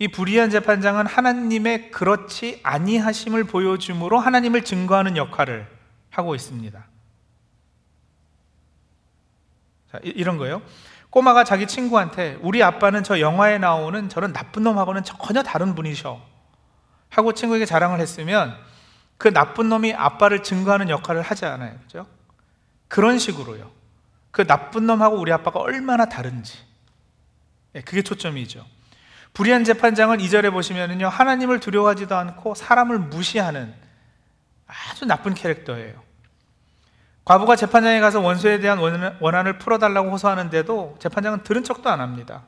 이 0.00 0.08
불의한 0.08 0.50
재판장은 0.50 1.06
하나님의 1.06 1.92
그렇지 1.92 2.58
아니하심을 2.64 3.44
보여줌으로 3.44 4.18
하나님을 4.18 4.64
증거하는 4.64 5.16
역할을 5.16 5.68
하고 6.10 6.34
있습니다. 6.34 6.84
자, 9.92 9.98
이런 10.02 10.36
거예요. 10.36 10.62
꼬마가 11.10 11.44
자기 11.44 11.68
친구한테 11.68 12.40
우리 12.42 12.60
아빠는 12.64 13.04
저 13.04 13.20
영화에 13.20 13.58
나오는 13.58 14.08
저런 14.08 14.32
나쁜 14.32 14.64
놈하고는 14.64 15.04
전혀 15.04 15.44
다른 15.44 15.76
분이셔. 15.76 16.20
하고 17.08 17.34
친구에게 17.34 17.66
자랑을 17.66 18.00
했으면 18.00 18.66
그 19.18 19.32
나쁜 19.32 19.68
놈이 19.68 19.92
아빠를 19.92 20.42
증거하는 20.42 20.88
역할을 20.88 21.22
하지 21.22 21.44
않아요. 21.44 21.76
그죠? 21.82 22.06
그런 22.86 23.18
식으로요. 23.18 23.70
그 24.30 24.46
나쁜 24.46 24.86
놈하고 24.86 25.16
우리 25.16 25.32
아빠가 25.32 25.58
얼마나 25.60 26.06
다른지. 26.06 26.56
예, 27.74 27.80
그게 27.82 28.02
초점이죠. 28.02 28.64
불의한 29.34 29.64
재판장은 29.64 30.20
이절에 30.20 30.50
보시면은요, 30.50 31.08
하나님을 31.08 31.60
두려워하지도 31.60 32.16
않고 32.16 32.54
사람을 32.54 32.98
무시하는 32.98 33.74
아주 34.66 35.04
나쁜 35.04 35.34
캐릭터예요. 35.34 36.00
과부가 37.24 37.56
재판장에 37.56 38.00
가서 38.00 38.20
원수에 38.20 38.58
대한 38.58 38.78
원한을 39.20 39.58
풀어달라고 39.58 40.10
호소하는데도 40.10 40.96
재판장은 40.98 41.42
들은 41.42 41.62
척도 41.62 41.90
안 41.90 42.00
합니다. 42.00 42.44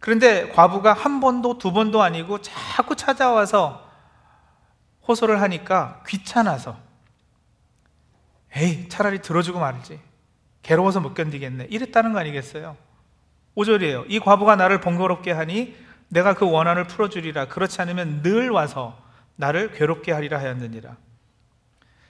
그런데 0.00 0.48
과부가 0.52 0.94
한 0.94 1.20
번도 1.20 1.58
두 1.58 1.72
번도 1.72 2.02
아니고 2.02 2.40
자꾸 2.40 2.96
찾아와서 2.96 3.87
호소를 5.08 5.40
하니까 5.40 6.02
귀찮아서 6.06 6.76
에이, 8.54 8.88
차라리 8.88 9.20
들어주고 9.20 9.58
말지. 9.58 10.00
괴로워서 10.62 11.00
못 11.00 11.14
견디겠네. 11.14 11.68
이랬다는 11.70 12.12
거 12.12 12.18
아니겠어요? 12.18 12.76
5절이에요. 13.56 14.04
이 14.08 14.20
과부가 14.20 14.56
나를 14.56 14.80
번거롭게 14.80 15.32
하니 15.32 15.76
내가 16.08 16.34
그 16.34 16.48
원한을 16.48 16.86
풀어주리라. 16.86 17.48
그렇지 17.48 17.80
않으면 17.82 18.22
늘 18.22 18.50
와서 18.50 18.98
나를 19.36 19.72
괴롭게 19.72 20.12
하리라 20.12 20.38
하였느니라. 20.38 20.96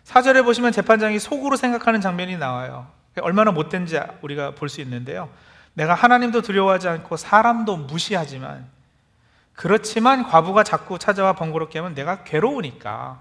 4절에 0.04 0.44
보시면 0.44 0.72
재판장이 0.72 1.18
속으로 1.18 1.56
생각하는 1.56 2.00
장면이 2.00 2.36
나와요. 2.38 2.90
얼마나 3.20 3.50
못된지 3.50 3.98
우리가 4.22 4.52
볼 4.54 4.68
수 4.68 4.80
있는데요. 4.80 5.28
내가 5.74 5.94
하나님도 5.94 6.42
두려워하지 6.42 6.88
않고 6.88 7.16
사람도 7.16 7.76
무시하지만 7.76 8.68
그렇지만 9.58 10.22
과부가 10.22 10.62
자꾸 10.62 11.00
찾아와 11.00 11.32
번거롭게 11.32 11.80
하면 11.80 11.92
내가 11.92 12.22
괴로우니까 12.22 13.20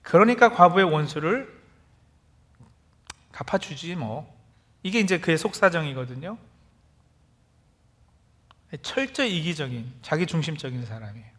그러니까 0.00 0.48
과부의 0.48 0.90
원수를 0.90 1.62
갚아주지 3.32 3.96
뭐. 3.96 4.34
이게 4.82 4.98
이제 4.98 5.20
그의 5.20 5.36
속사정이거든요. 5.36 6.38
철저히 8.80 9.36
이기적인, 9.36 9.92
자기 10.00 10.24
중심적인 10.24 10.86
사람이에요. 10.86 11.30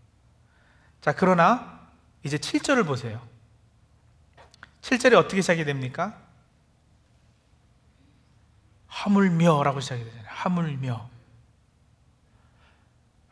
자, 1.02 1.13
그러나 1.13 1.82
이제 2.21 2.38
7절을 2.38 2.86
보세요. 2.86 3.19
7절이 4.84 5.15
어떻게 5.15 5.41
시작이 5.41 5.65
됩니까? 5.65 6.15
하물며 8.86 9.63
라고 9.63 9.80
시작이 9.80 10.04
되잖아요. 10.04 10.28
하물며. 10.28 11.12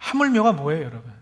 하물며가 0.02 0.54
뭐예요, 0.54 0.86
여러분? 0.86 1.14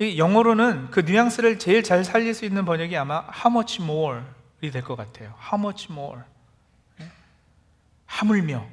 영어로는 0.00 0.90
그 0.90 1.00
뉘앙스를 1.00 1.58
제일 1.60 1.84
잘 1.84 2.04
살릴 2.04 2.34
수 2.34 2.44
있는 2.44 2.64
번역이 2.64 2.96
아마 2.96 3.24
how 3.34 3.50
much 3.50 3.80
more 3.80 4.22
될것 4.60 4.96
같아요. 4.96 5.34
How 5.40 5.58
much 5.58 5.90
more? 5.90 6.22
예? 7.00 7.08
하물며 8.06 8.66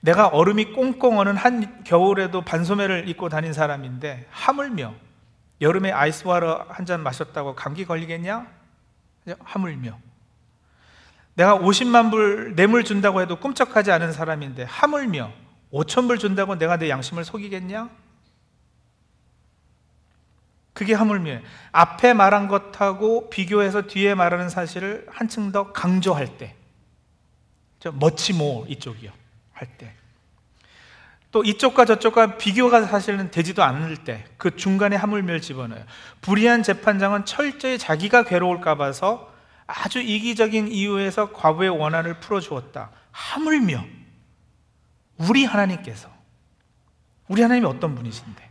내가 0.00 0.28
얼음이 0.28 0.72
꽁꽁 0.72 1.18
어는 1.18 1.36
한 1.36 1.82
겨울에도 1.82 2.42
반소매를 2.42 3.08
입고 3.08 3.28
다닌 3.28 3.52
사람인데 3.52 4.26
하물며 4.30 4.94
여름에 5.60 5.90
아이스와터 5.90 6.66
한잔 6.68 7.02
마셨다고 7.02 7.56
감기 7.56 7.84
걸리겠냐? 7.84 8.46
하물며 9.40 9.98
내가 11.34 11.58
50만 11.58 12.10
불 12.10 12.54
뇌물 12.54 12.84
준다고 12.84 13.20
해도 13.20 13.36
꿈쩍하지 13.36 13.90
않은 13.90 14.12
사람인데 14.12 14.64
하물며 14.64 15.45
5천 15.76 16.06
불 16.06 16.18
준다고 16.18 16.56
내가 16.56 16.76
내 16.78 16.88
양심을 16.88 17.24
속이겠냐? 17.24 17.90
그게 20.72 20.92
하물며 20.92 21.40
앞에 21.72 22.12
말한 22.12 22.48
것하고 22.48 23.30
비교해서 23.30 23.82
뒤에 23.82 24.14
말하는 24.14 24.48
사실을 24.50 25.06
한층 25.10 25.52
더 25.52 25.72
강조할 25.72 26.36
때, 26.38 26.54
멋지모 27.92 28.66
이쪽이요 28.68 29.10
할 29.52 29.68
때, 29.78 29.94
또 31.30 31.42
이쪽과 31.42 31.84
저쪽과 31.86 32.36
비교가 32.36 32.82
사실은 32.86 33.30
되지도 33.30 33.62
않을 33.62 34.04
때, 34.04 34.24
그 34.36 34.56
중간에 34.56 34.96
하물며 34.96 35.40
집어넣어요. 35.40 35.84
불의한 36.20 36.62
재판장은 36.62 37.24
철저히 37.24 37.78
자기가 37.78 38.24
괴로울까 38.24 38.76
봐서 38.76 39.32
아주 39.66 40.00
이기적인 40.00 40.68
이유에서 40.68 41.32
과부의 41.32 41.70
원한을 41.70 42.20
풀어주었다. 42.20 42.90
하물며 43.12 43.84
우리 45.18 45.44
하나님께서 45.44 46.08
우리 47.28 47.42
하나님이 47.42 47.66
어떤 47.66 47.94
분이신데 47.94 48.50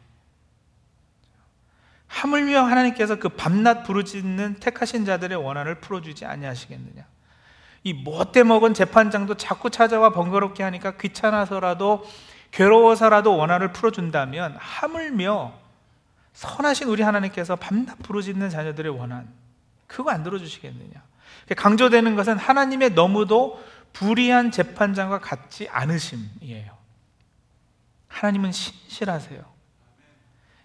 하물며 2.08 2.64
하나님께서 2.64 3.18
그 3.18 3.30
밤낮 3.30 3.84
부르짖는 3.84 4.56
택하신 4.60 5.06
자들의 5.06 5.38
원한을 5.38 5.82
풀어주지 5.82 6.26
아니하시겠느냐? 6.26 7.06
이 7.84 7.94
못돼 7.94 8.44
먹은 8.44 8.74
재판장도 8.74 9.36
자꾸 9.36 9.70
찾아와 9.70 10.12
번거롭게 10.12 10.64
하니까 10.64 10.98
귀찮아서라도 10.98 12.06
괴로워서라도 12.52 13.36
원한을 13.36 13.74
풀어준다면 13.74 14.56
하물며 14.58 15.54
선하신 16.34 16.88
우리 16.88 17.04
하나님께서 17.04 17.58
밤낮 17.58 17.98
부르짖는 18.00 18.50
자녀들의 18.50 18.98
원한 18.98 19.28
그거 19.88 20.10
안 20.10 20.24
들어주시겠느냐? 20.24 21.04
강조되는 21.58 22.16
것은 22.16 22.38
하나님의 22.38 22.92
너무도 22.92 23.64
불의한 23.96 24.52
재판장과 24.52 25.20
같지 25.20 25.70
않으심이에요. 25.70 26.76
하나님은 28.10 28.52
신실하세요. 28.52 29.42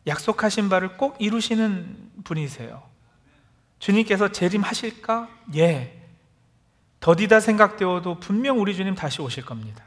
약속하신 0.09 0.69
바를 0.69 0.97
꼭 0.97 1.17
이루시는 1.21 2.25
분이세요. 2.25 2.83
주님께서 3.79 4.33
재림하실까? 4.33 5.29
예. 5.55 5.97
더디다 6.99 7.39
생각되어도 7.39 8.19
분명 8.19 8.61
우리 8.61 8.75
주님 8.75 8.97
다시 8.97 9.23
오실 9.23 9.45
겁니다. 9.45 9.85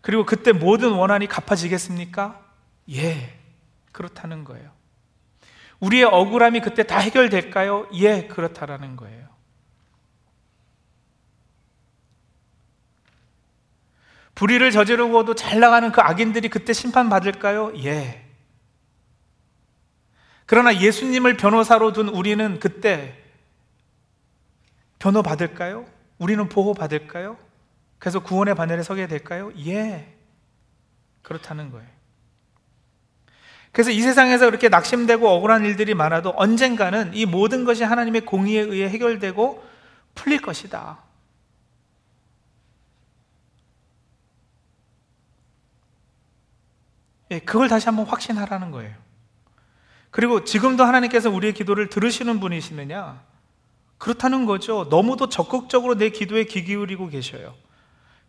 그리고 0.00 0.24
그때 0.24 0.52
모든 0.52 0.92
원한이 0.92 1.26
갚아지겠습니까? 1.26 2.42
예, 2.92 3.38
그렇다는 3.92 4.44
거예요. 4.44 4.70
우리의 5.80 6.04
억울함이 6.04 6.60
그때 6.60 6.82
다 6.82 6.98
해결될까요? 6.98 7.88
예, 7.94 8.26
그렇다라는 8.26 8.96
거예요. 8.96 9.35
불의를 14.36 14.70
저지르고도 14.70 15.34
잘 15.34 15.60
나가는 15.60 15.90
그 15.90 16.00
악인들이 16.00 16.48
그때 16.50 16.72
심판받을까요? 16.72 17.72
예. 17.84 18.22
그러나 20.44 20.78
예수님을 20.78 21.36
변호사로 21.36 21.92
둔 21.92 22.08
우리는 22.08 22.60
그때 22.60 23.18
변호받을까요? 24.98 25.86
우리는 26.18 26.48
보호받을까요? 26.48 27.38
그래서 27.98 28.20
구원의 28.20 28.54
바늘에 28.54 28.82
서게 28.82 29.08
될까요? 29.08 29.52
예. 29.66 30.14
그렇다는 31.22 31.70
거예요. 31.72 31.88
그래서 33.72 33.90
이 33.90 34.00
세상에서 34.02 34.44
그렇게 34.46 34.68
낙심되고 34.68 35.26
억울한 35.26 35.64
일들이 35.64 35.94
많아도 35.94 36.32
언젠가는 36.36 37.12
이 37.14 37.24
모든 37.24 37.64
것이 37.64 37.84
하나님의 37.84 38.26
공의에 38.26 38.60
의해 38.60 38.88
해결되고 38.88 39.66
풀릴 40.14 40.42
것이다. 40.42 40.98
예, 40.98 41.06
그걸 47.44 47.68
다시 47.68 47.86
한번 47.86 48.06
확신하라는 48.06 48.70
거예요. 48.70 48.94
그리고 50.10 50.44
지금도 50.44 50.84
하나님께서 50.84 51.30
우리의 51.30 51.52
기도를 51.52 51.88
들으시는 51.88 52.40
분이시느냐? 52.40 53.22
그렇다는 53.98 54.46
거죠. 54.46 54.86
너무도 54.90 55.28
적극적으로 55.28 55.96
내 55.96 56.10
기도에 56.10 56.44
귀 56.44 56.64
기울이고 56.64 57.08
계셔요. 57.08 57.54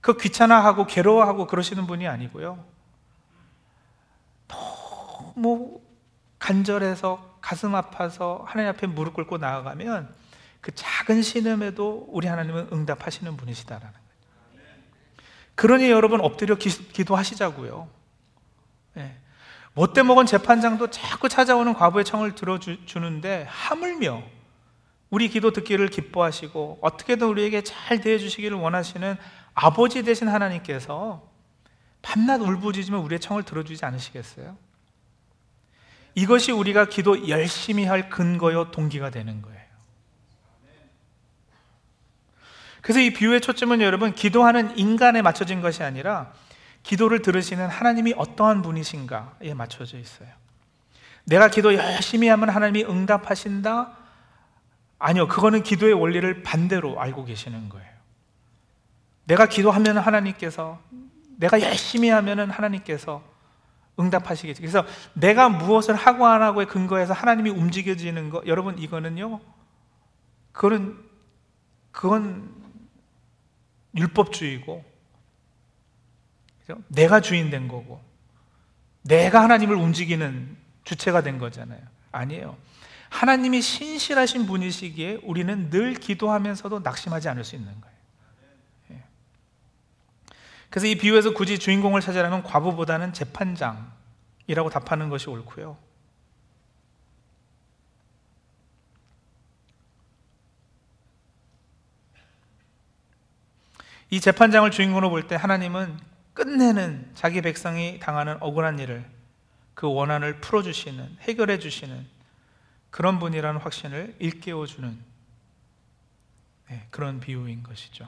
그 0.02 0.18
귀찮아하고 0.18 0.86
괴로워하고 0.88 1.48
그러시는 1.48 1.88
분이 1.88 2.08
아니고요. 2.08 2.64
너무 4.48 5.82
간절해서 6.40 7.38
가슴 7.42 7.76
아파서 7.76 8.44
하나님 8.46 8.70
앞에 8.72 8.88
무릎 8.88 9.14
꿇고 9.14 9.38
나아가면 9.38 10.14
그 10.62 10.72
작은 10.74 11.22
신음에도 11.22 12.08
우리 12.10 12.28
하나님은 12.28 12.70
응답하시는 12.72 13.38
분이시다라는 13.38 13.94
거예요. 13.94 14.08
그러니 15.56 15.90
여러분 15.90 16.22
엎드려 16.22 16.56
기, 16.56 16.70
도하시자고요 17.04 17.88
네. 17.90 17.97
못돼 19.74 20.04
먹은 20.04 20.26
재판장도 20.26 20.90
자꾸 20.90 21.30
찾아오는 21.30 21.74
과부의 21.74 22.04
청을 22.06 22.36
들어주는데 22.36 23.46
하물며 23.48 24.24
우리 25.10 25.30
기도 25.30 25.52
듣기를 25.52 25.88
기뻐하시고 25.88 26.80
어떻게든 26.82 27.28
우리에게 27.28 27.62
잘 27.64 28.02
대해주시기를 28.02 28.58
원하시는 28.58 29.18
아버지 29.54 30.04
되신 30.04 30.28
하나님께서 30.28 31.30
밤낮 32.02 32.42
울부짖으면 32.42 33.02
우리의 33.02 33.20
청을 33.20 33.44
들어주지 33.44 33.86
않으시겠어요? 33.86 34.58
이것이 36.16 36.52
우리가 36.52 36.86
기도 36.86 37.30
열심히 37.30 37.86
할 37.86 38.10
근거요 38.10 38.72
동기가 38.72 39.12
되는 39.12 39.42
거예요. 39.42 39.58
그래서 42.82 43.00
이 43.00 43.12
비유의 43.14 43.42
초점은 43.42 43.82
여러분 43.82 44.14
기도하는 44.14 44.78
인간에 44.78 45.22
맞춰진 45.22 45.62
것이 45.62 45.84
아니라 45.84 46.34
기도를 46.88 47.22
들으시는 47.22 47.68
하나님이 47.68 48.14
어떠한 48.16 48.62
분이신가에 48.62 49.54
맞춰져 49.54 49.98
있어요. 49.98 50.30
내가 51.26 51.50
기도 51.50 51.74
열심히 51.74 52.30
하면 52.30 52.48
하나님이 52.48 52.86
응답하신다? 52.86 53.92
아니요, 54.98 55.28
그거는 55.28 55.64
기도의 55.64 55.94
원리를 55.94 56.44
반대로 56.44 57.02
알고 57.02 57.26
계시는 57.26 57.68
거예요. 57.68 57.92
내가 59.26 59.48
기도하면 59.48 59.98
하나님께서, 59.98 60.80
내가 61.36 61.62
열심히 61.62 62.08
하면 62.08 62.50
하나님께서 62.50 63.22
응답하시겠지. 64.00 64.62
그래서 64.62 64.86
내가 65.12 65.50
무엇을 65.50 65.94
하고 65.94 66.26
안 66.26 66.42
하고에 66.42 66.64
근거해서 66.66 67.12
하나님이 67.12 67.50
움직여지는 67.50 68.30
거, 68.30 68.42
여러분, 68.46 68.80
이거는요, 68.80 69.42
그거는, 70.54 70.98
그건 71.92 72.50
율법주의고, 73.94 74.97
내가 76.88 77.22
주인 77.22 77.50
된 77.50 77.68
거고, 77.68 78.02
내가 79.04 79.42
하나님을 79.44 79.76
움직이는 79.76 80.58
주체가 80.84 81.22
된 81.22 81.38
거잖아요. 81.38 81.80
아니에요. 82.12 82.58
하나님이 83.10 83.62
신실하신 83.62 84.48
분이시기에 84.48 85.20
우리는 85.24 85.70
늘 85.70 85.94
기도하면서도 85.94 86.80
낙심하지 86.80 87.30
않을 87.30 87.44
수 87.44 87.56
있는 87.56 87.70
거예요. 87.80 87.98
예. 88.92 89.04
그래서 90.70 90.88
이 90.88 90.96
비유에서 90.96 91.34
굳이 91.34 91.58
주인공을 91.58 92.02
찾으라면 92.02 92.44
과부보다는 92.44 93.14
재판장이라고 93.14 94.70
답하는 94.72 95.10
것이 95.10 95.30
옳고요. 95.30 95.78
이 104.10 104.20
재판장을 104.22 104.70
주인공으로 104.72 105.10
볼 105.10 105.28
때 105.28 105.36
하나님은 105.36 105.98
끝내는 106.48 107.12
자기 107.14 107.42
백성이 107.42 108.00
당하는 108.00 108.38
억울한 108.40 108.80
일을 108.80 109.06
그 109.74 109.92
원한을 109.92 110.40
풀어주시는, 110.40 111.18
해결해주시는 111.20 112.08
그런 112.90 113.20
분이라는 113.20 113.60
확신을 113.60 114.16
일깨워주는 114.20 114.98
네, 116.70 116.88
그런 116.90 117.20
비유인 117.20 117.64
것이죠. 117.64 118.08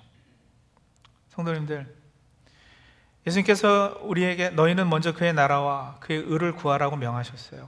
성도님들, 1.32 1.94
예수님께서 3.28 4.00
우리에게 4.04 4.52
너희는 4.52 4.88
먼저 4.90 5.14
그의 5.14 5.34
나라와 5.34 5.98
그의 6.00 6.20
의를 6.20 6.54
구하라고 6.54 6.96
명하셨어요. 6.96 7.68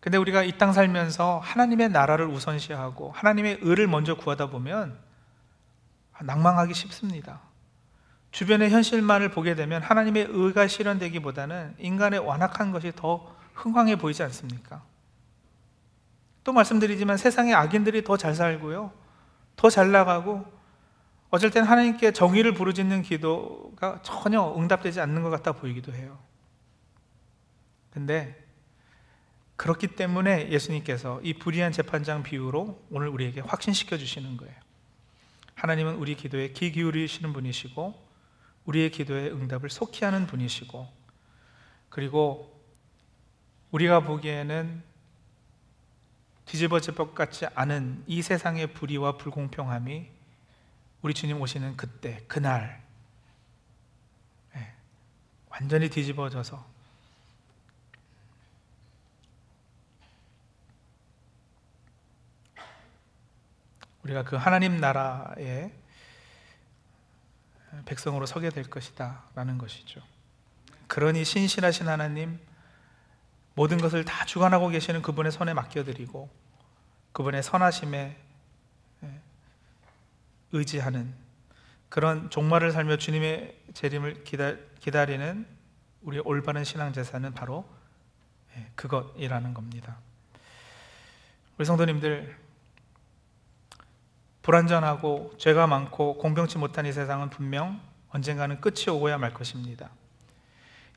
근데 0.00 0.16
우리가 0.16 0.44
이 0.44 0.52
땅 0.52 0.72
살면서 0.72 1.40
하나님의 1.40 1.90
나라를 1.90 2.26
우선시하고 2.26 3.12
하나님의 3.12 3.58
의를 3.60 3.86
먼저 3.86 4.14
구하다 4.14 4.46
보면 4.46 4.98
낭망하기 6.22 6.72
쉽습니다. 6.72 7.49
주변의 8.32 8.70
현실만을 8.70 9.30
보게 9.30 9.54
되면 9.54 9.82
하나님의 9.82 10.28
의가 10.30 10.68
실현되기보다는 10.68 11.74
인간의 11.78 12.20
완악한 12.20 12.70
것이 12.72 12.92
더 12.94 13.34
흥황해 13.54 13.96
보이지 13.96 14.22
않습니까? 14.22 14.82
또 16.44 16.52
말씀드리지만 16.52 17.16
세상의 17.16 17.54
악인들이 17.54 18.04
더 18.04 18.16
잘 18.16 18.34
살고요. 18.34 18.92
더 19.56 19.68
잘 19.68 19.90
나가고 19.90 20.44
어쩔 21.30 21.50
땐 21.50 21.64
하나님께 21.64 22.12
정의를 22.12 22.54
부르짖는 22.54 23.02
기도가 23.02 24.00
전혀 24.02 24.54
응답되지 24.56 25.00
않는 25.00 25.22
것 25.22 25.30
같아 25.30 25.52
보이기도 25.52 25.92
해요. 25.92 26.18
근데 27.90 28.46
그렇기 29.56 29.88
때문에 29.88 30.50
예수님께서 30.50 31.20
이 31.22 31.34
불의한 31.34 31.72
재판장 31.72 32.22
비유로 32.22 32.82
오늘 32.90 33.08
우리에게 33.08 33.42
확신시켜 33.42 33.98
주시는 33.98 34.38
거예요. 34.38 34.54
하나님은 35.54 35.96
우리 35.96 36.14
기도에 36.14 36.52
귀 36.52 36.72
기울이시는 36.72 37.32
분이시고 37.32 38.09
우리의 38.66 38.90
기도에 38.90 39.30
응답을 39.30 39.70
속히 39.70 40.04
하는 40.04 40.26
분이시고 40.26 40.88
그리고 41.88 42.60
우리가 43.70 44.00
보기에는 44.00 44.82
뒤집어질 46.46 46.94
것 46.94 47.14
같지 47.14 47.46
않은 47.54 48.04
이 48.06 48.22
세상의 48.22 48.74
불의와 48.74 49.16
불공평함이 49.16 50.10
우리 51.02 51.14
주님 51.14 51.40
오시는 51.40 51.76
그때 51.76 52.22
그날 52.26 52.82
네, 54.54 54.74
완전히 55.48 55.88
뒤집어져서 55.88 56.68
우리가 64.02 64.24
그 64.24 64.36
하나님 64.36 64.78
나라에 64.78 65.79
백성으로 67.84 68.26
서게 68.26 68.50
될 68.50 68.64
것이다 68.64 69.24
라는 69.34 69.58
것이죠 69.58 70.00
그러니 70.86 71.24
신실하신 71.24 71.88
하나님 71.88 72.38
모든 73.54 73.78
것을 73.78 74.04
다 74.04 74.24
주관하고 74.24 74.68
계시는 74.68 75.02
그분의 75.02 75.32
손에 75.32 75.54
맡겨드리고 75.54 76.28
그분의 77.12 77.42
선하심에 77.42 78.16
예, 79.02 79.20
의지하는 80.52 81.14
그런 81.88 82.30
종말을 82.30 82.72
살며 82.72 82.96
주님의 82.96 83.56
재림을 83.74 84.24
기다리는 84.80 85.46
우리 86.02 86.20
올바른 86.20 86.64
신앙 86.64 86.92
제사는 86.92 87.34
바로 87.34 87.68
예, 88.56 88.70
그것이라는 88.74 89.54
겁니다. 89.54 89.98
우리 91.58 91.64
성도님들 91.64 92.36
불완전하고 94.42 95.34
죄가 95.38 95.66
많고 95.66 96.18
공평치 96.18 96.58
못한 96.58 96.86
이 96.86 96.92
세상은 96.92 97.30
분명 97.30 97.80
언젠가는 98.10 98.60
끝이 98.60 98.88
오고야 98.88 99.18
말 99.18 99.34
것입니다. 99.34 99.90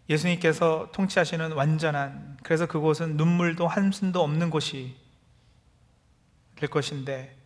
예수님께서 0.10 0.90
통치하시는 0.92 1.54
완전한 1.54 2.38
그래서 2.44 2.66
그곳은 2.66 3.16
눈물도 3.18 3.68
한숨도 3.68 4.22
없는 4.22 4.50
곳이 4.50 4.96
될 6.56 6.70
것인데 6.70 7.38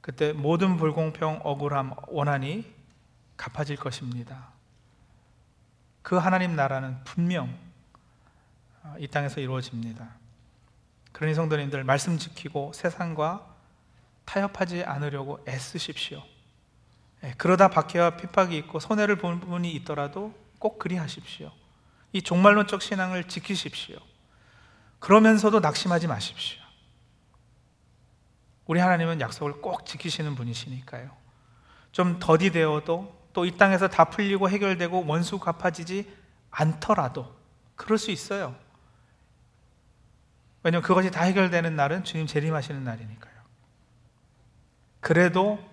그때 0.00 0.32
모든 0.32 0.76
불공평, 0.76 1.40
억울함, 1.42 1.94
원한이 2.08 2.64
갚아질 3.36 3.76
것입니다. 3.76 4.48
그 6.02 6.16
하나님 6.16 6.54
나라는 6.54 7.02
분명 7.02 7.52
어, 8.84 8.94
이 8.98 9.08
땅에서 9.08 9.40
이루어집니다. 9.40 10.08
그러니 11.10 11.34
성도님들 11.34 11.82
말씀 11.82 12.18
지키고 12.18 12.72
세상과 12.72 13.55
타협하지 14.26 14.84
않으려고 14.84 15.42
애쓰십시오. 15.48 16.22
예, 17.24 17.32
그러다 17.38 17.68
박해와 17.68 18.16
핍박이 18.16 18.56
있고 18.58 18.78
손해를 18.78 19.16
본 19.16 19.40
부분이 19.40 19.72
있더라도 19.76 20.34
꼭 20.58 20.78
그리하십시오. 20.78 21.50
이 22.12 22.20
종말론적 22.20 22.82
신앙을 22.82 23.24
지키십시오. 23.24 23.96
그러면서도 24.98 25.60
낙심하지 25.60 26.06
마십시오. 26.06 26.60
우리 28.66 28.80
하나님은 28.80 29.20
약속을 29.20 29.62
꼭 29.62 29.86
지키시는 29.86 30.34
분이시니까요. 30.34 31.10
좀 31.92 32.18
더디되어도 32.18 33.16
또 33.36 33.44
이 33.44 33.50
땅에서 33.50 33.86
다 33.86 34.06
풀리고 34.06 34.48
해결되고 34.48 35.04
원수 35.06 35.38
갚아지지 35.38 36.10
않더라도 36.50 37.36
그럴 37.74 37.98
수 37.98 38.10
있어요. 38.10 38.56
왜냐하면 40.62 40.82
그것이 40.82 41.10
다 41.10 41.22
해결되는 41.24 41.76
날은 41.76 42.02
주님 42.04 42.26
재림하시는 42.26 42.82
날이니까요. 42.82 43.35
그래도 45.06 45.64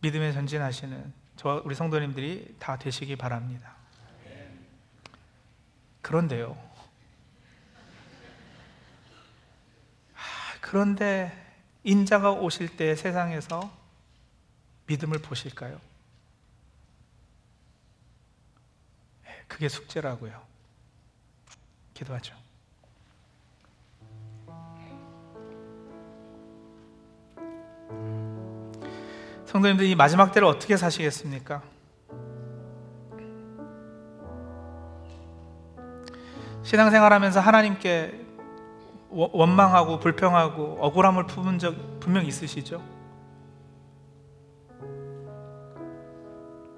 믿음에 0.00 0.32
전진하시는 0.32 1.12
저 1.36 1.62
우리 1.64 1.76
성도님들이 1.76 2.56
다 2.58 2.76
되시기 2.76 3.14
바랍니다. 3.14 3.76
그런데요. 6.02 6.58
그런데 10.60 11.30
인자가 11.84 12.32
오실 12.32 12.76
때 12.76 12.96
세상에서 12.96 13.72
믿음을 14.86 15.20
보실까요? 15.20 15.80
그게 19.46 19.68
숙제라고요. 19.68 20.44
기도하죠. 21.94 22.34
성도님들 29.56 29.86
이 29.86 29.94
마지막 29.94 30.32
때를 30.32 30.48
어떻게 30.48 30.76
사시겠습니까? 30.76 31.62
신앙생활하면서 36.62 37.40
하나님께 37.40 38.26
원망하고 39.08 39.98
불평하고 39.98 40.78
억울함을 40.80 41.26
품은 41.26 41.58
적 41.58 42.00
분명 42.00 42.26
있으시죠? 42.26 42.82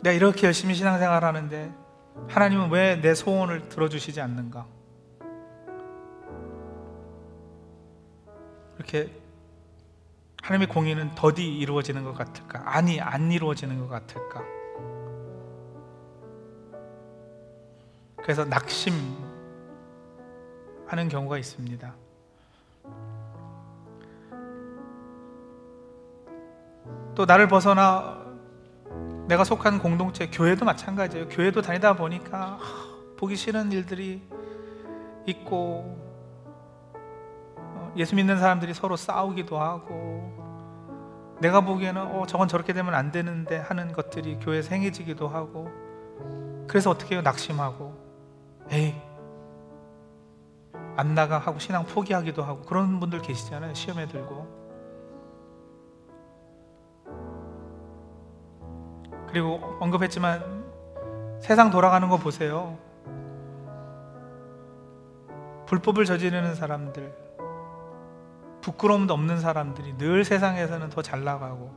내가 0.03 0.15
이렇게 0.15 0.47
열심히 0.47 0.75
신앙생활 0.75 1.25
하는데 1.25 1.73
하나님은 2.29 2.71
왜 2.71 3.01
내 3.01 3.15
소원을 3.15 3.69
들어주시지 3.69 4.21
않는가? 4.21 4.67
이렇게 8.77 9.11
하나님의 10.49 10.69
공의는 10.69 11.15
더디 11.15 11.45
이루어지는 11.47 12.05
것 12.05 12.15
같을까? 12.15 12.63
아니, 12.65 13.03
안 13.03 13.31
이루어지는 13.31 13.81
것 13.81 13.89
같을까? 13.89 14.43
그래서 18.17 18.47
낙심하는 18.47 19.19
경우가 21.11 21.37
있습니다. 21.37 21.95
또 27.15 27.27
나를 27.27 27.47
벗어나 27.49 28.25
내가 29.27 29.45
속한 29.45 29.81
공동체, 29.81 30.29
교회도 30.29 30.65
마찬가지예요. 30.65 31.29
교회도 31.29 31.61
다니다 31.61 31.95
보니까 31.95 32.59
보기 33.19 33.37
싫은 33.37 33.71
일들이 33.73 34.23
있고 35.27 35.85
어, 35.85 36.08
예수 37.97 38.15
믿는 38.15 38.39
사람들이 38.39 38.75
서로 38.75 38.97
싸우기도 38.97 39.59
하고 39.59 40.37
내가 41.41 41.61
보기에는 41.61 42.03
어, 42.03 42.27
저건 42.27 42.49
저렇게 42.49 42.73
되면 42.73 42.95
안 42.95 43.13
되는데 43.13 43.59
하는 43.59 43.93
것들이 43.93 44.39
교회에서 44.41 44.75
행해지기도 44.75 45.29
하고 45.29 45.71
그래서 46.67 46.91
어떻게 46.91 47.15
해요? 47.15 47.23
낙심하고 47.23 47.95
에이 48.71 48.95
안 50.97 51.15
나가 51.15 51.39
하고 51.39 51.59
신앙 51.59 51.85
포기하기도 51.85 52.43
하고 52.43 52.63
그런 52.63 52.99
분들 52.99 53.23
계시잖아요. 53.23 53.73
시험에 53.75 54.09
들고 54.09 54.59
그리고 59.29 59.61
언급했지만 59.79 60.59
세상 61.41 61.71
돌아가는 61.71 62.09
거 62.09 62.17
보세요. 62.17 62.77
불법을 65.67 66.07
저지르는 66.07 66.55
사람들, 66.55 67.13
부끄러움도 68.69 69.15
없는 69.15 69.41
사람들이 69.41 69.97
늘 69.97 70.25
세상에서는 70.25 70.91
더 70.91 71.01
잘 71.01 71.25
나가고 71.25 71.73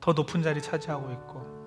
더 0.00 0.12
높은 0.12 0.42
자리 0.42 0.60
차지하고 0.60 1.10
있고 1.12 1.62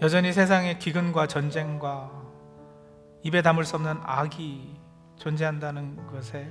여전히 0.00 0.32
세상에 0.32 0.78
기근과 0.78 1.26
전쟁과 1.26 2.10
입에 3.24 3.42
담을 3.42 3.64
수 3.64 3.76
없는 3.76 3.98
악이 4.02 4.74
존재한다는 5.16 6.06
것에 6.06 6.50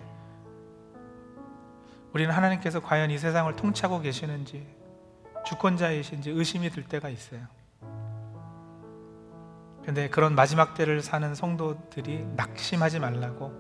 우리는 2.14 2.32
하나님께서 2.34 2.82
과연 2.82 3.10
이 3.10 3.18
세상을 3.18 3.54
통치하고 3.56 4.00
계시는지 4.00 4.68
주권자이신지 5.46 6.30
의심이 6.30 6.70
들 6.70 6.84
때가 6.84 7.10
있어요. 7.10 7.42
근데 9.86 10.10
그런 10.10 10.36
마지막 10.36 10.76
때를 10.76 11.02
사는 11.02 11.34
성도들이 11.34 12.26
낙심하지 12.36 13.00
말라고 13.00 13.52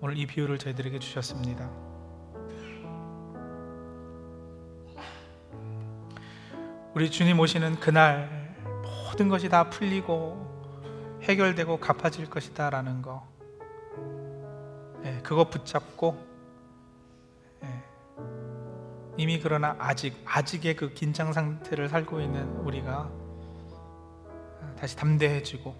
오늘 0.00 0.16
이 0.18 0.26
비유를 0.26 0.58
저희들에게 0.58 0.98
주셨습니다. 0.98 1.68
우리 6.94 7.10
주님 7.10 7.40
오시는 7.40 7.80
그날 7.80 8.54
모든 8.82 9.28
것이 9.28 9.48
다 9.48 9.68
풀리고 9.68 11.18
해결되고 11.22 11.78
갚아질 11.78 12.30
것이다라는 12.30 13.02
거. 13.02 13.26
네, 15.02 15.20
그거 15.22 15.48
붙잡고 15.48 16.34
이미 19.16 19.38
그러나 19.38 19.76
아직 19.78 20.20
아직의 20.24 20.74
그 20.74 20.92
긴장 20.92 21.32
상태를 21.32 21.88
살고 21.88 22.20
있는 22.20 22.48
우리가 22.58 23.10
다시 24.78 24.96
담대해지고 24.96 25.74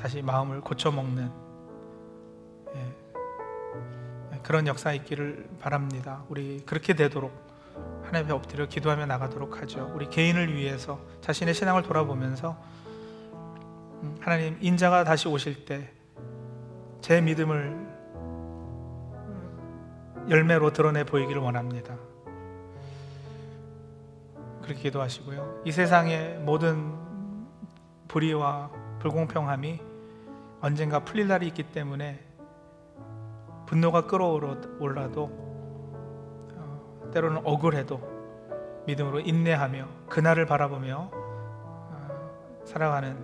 다시 0.00 0.22
마음을 0.22 0.60
고쳐 0.60 0.90
먹는 0.90 1.30
예, 2.74 4.38
그런 4.42 4.66
역사 4.66 4.92
있기를 4.92 5.48
바랍니다. 5.60 6.24
우리 6.28 6.62
그렇게 6.64 6.94
되도록 6.94 7.32
하나님 8.04 8.30
엎드려 8.30 8.66
기도하며 8.66 9.06
나가도록 9.06 9.60
하죠. 9.62 9.92
우리 9.94 10.08
개인을 10.08 10.54
위해서 10.54 11.00
자신의 11.20 11.54
신앙을 11.54 11.82
돌아보면서 11.82 12.56
음, 14.02 14.16
하나님 14.20 14.56
인자가 14.60 15.04
다시 15.04 15.28
오실 15.28 15.64
때 15.64 15.98
제 17.00 17.20
믿음을 17.20 17.88
음, 18.16 20.26
열매로 20.28 20.72
드러내 20.72 21.04
보이기를 21.04 21.40
원합니다. 21.40 21.96
그렇게 24.62 24.82
기도하시고요. 24.82 25.62
이 25.64 25.72
세상의 25.72 26.40
모든 26.40 27.07
불의와 28.08 28.70
불공평함이 28.98 29.80
언젠가 30.60 31.04
풀릴 31.04 31.28
날이 31.28 31.46
있기 31.48 31.64
때문에 31.70 32.24
분노가 33.66 34.06
끌어올라도 34.06 35.30
어, 36.54 37.10
때로는 37.12 37.42
억울해도 37.44 38.18
믿음으로 38.86 39.20
인내하며 39.20 39.86
그날을 40.08 40.46
바라보며 40.46 41.10
어, 41.12 42.62
살아가는 42.64 43.16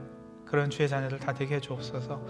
그런 0.44 0.70
주의 0.70 0.88
자녀들 0.88 1.18
다 1.18 1.32
되게 1.32 1.56
해 1.56 1.60
주옵소서. 1.60 2.20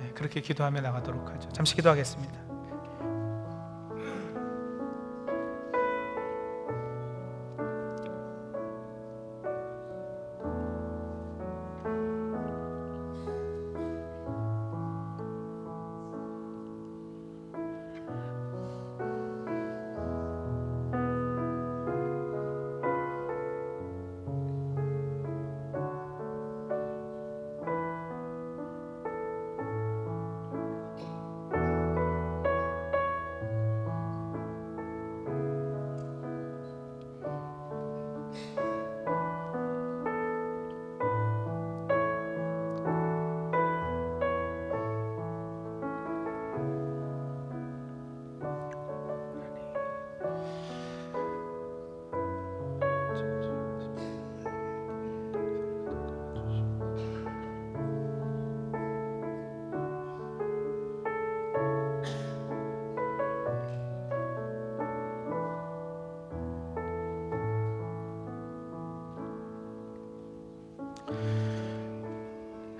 예, 0.00 0.12
그렇게 0.12 0.40
기도하며 0.40 0.80
나가도록 0.80 1.28
하죠. 1.30 1.50
잠시 1.50 1.76
기도하겠습니다. 1.76 2.47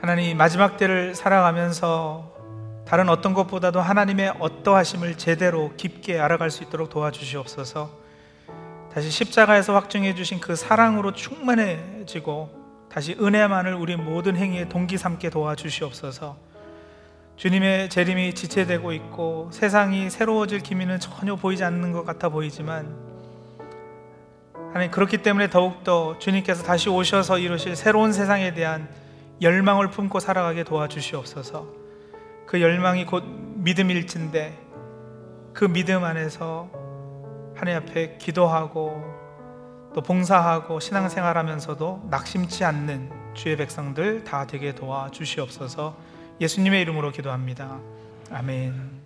하나님 0.08 0.38
마지막 0.38 0.78
때를 0.78 1.14
살아가면서 1.14 2.32
다른 2.86 3.10
어떤 3.10 3.34
것보다도 3.34 3.82
하나님의 3.82 4.36
어떠하심을 4.38 5.18
제대로 5.18 5.74
깊게 5.76 6.18
알아갈 6.18 6.50
수 6.50 6.62
있도록 6.64 6.88
도와주시옵소서. 6.88 7.90
다시 8.90 9.10
십자가에서 9.10 9.74
확증해 9.74 10.14
주신 10.14 10.40
그 10.40 10.56
사랑으로 10.56 11.12
충만해지고 11.12 12.88
다시 12.90 13.18
은혜만을 13.20 13.74
우리 13.74 13.96
모든 13.96 14.38
행위에 14.38 14.70
동기 14.70 14.96
삼게 14.96 15.28
도와주시옵소서. 15.28 16.38
주님의 17.36 17.90
재림이 17.90 18.34
지체되고 18.34 18.94
있고 18.94 19.50
세상이 19.52 20.08
새로워질 20.08 20.60
기미는 20.60 21.00
전혀 21.00 21.36
보이지 21.36 21.64
않는 21.64 21.92
것 21.92 22.06
같아 22.06 22.30
보이지만 22.30 22.96
하나님 24.72 24.90
그렇기 24.90 25.18
때문에 25.18 25.50
더욱더 25.50 26.18
주님께서 26.18 26.62
다시 26.62 26.88
오셔서 26.88 27.38
이루실 27.38 27.76
새로운 27.76 28.14
세상에 28.14 28.54
대한 28.54 28.88
열망을 29.40 29.90
품고 29.90 30.20
살아가게 30.20 30.64
도와주시옵소서. 30.64 31.66
그 32.46 32.60
열망이 32.60 33.06
곧 33.06 33.24
믿음일진데 33.56 34.58
그 35.52 35.66
믿음 35.66 36.04
안에서 36.04 36.70
하나님 37.54 37.82
앞에 37.82 38.18
기도하고 38.18 39.02
또 39.94 40.00
봉사하고 40.02 40.80
신앙생활하면서도 40.80 42.08
낙심치 42.10 42.64
않는 42.64 43.10
주의 43.34 43.56
백성들 43.56 44.24
다 44.24 44.46
되게 44.46 44.74
도와 44.74 45.10
주시옵소서. 45.10 45.96
예수님의 46.40 46.82
이름으로 46.82 47.10
기도합니다. 47.10 47.80
아멘. 48.30 48.97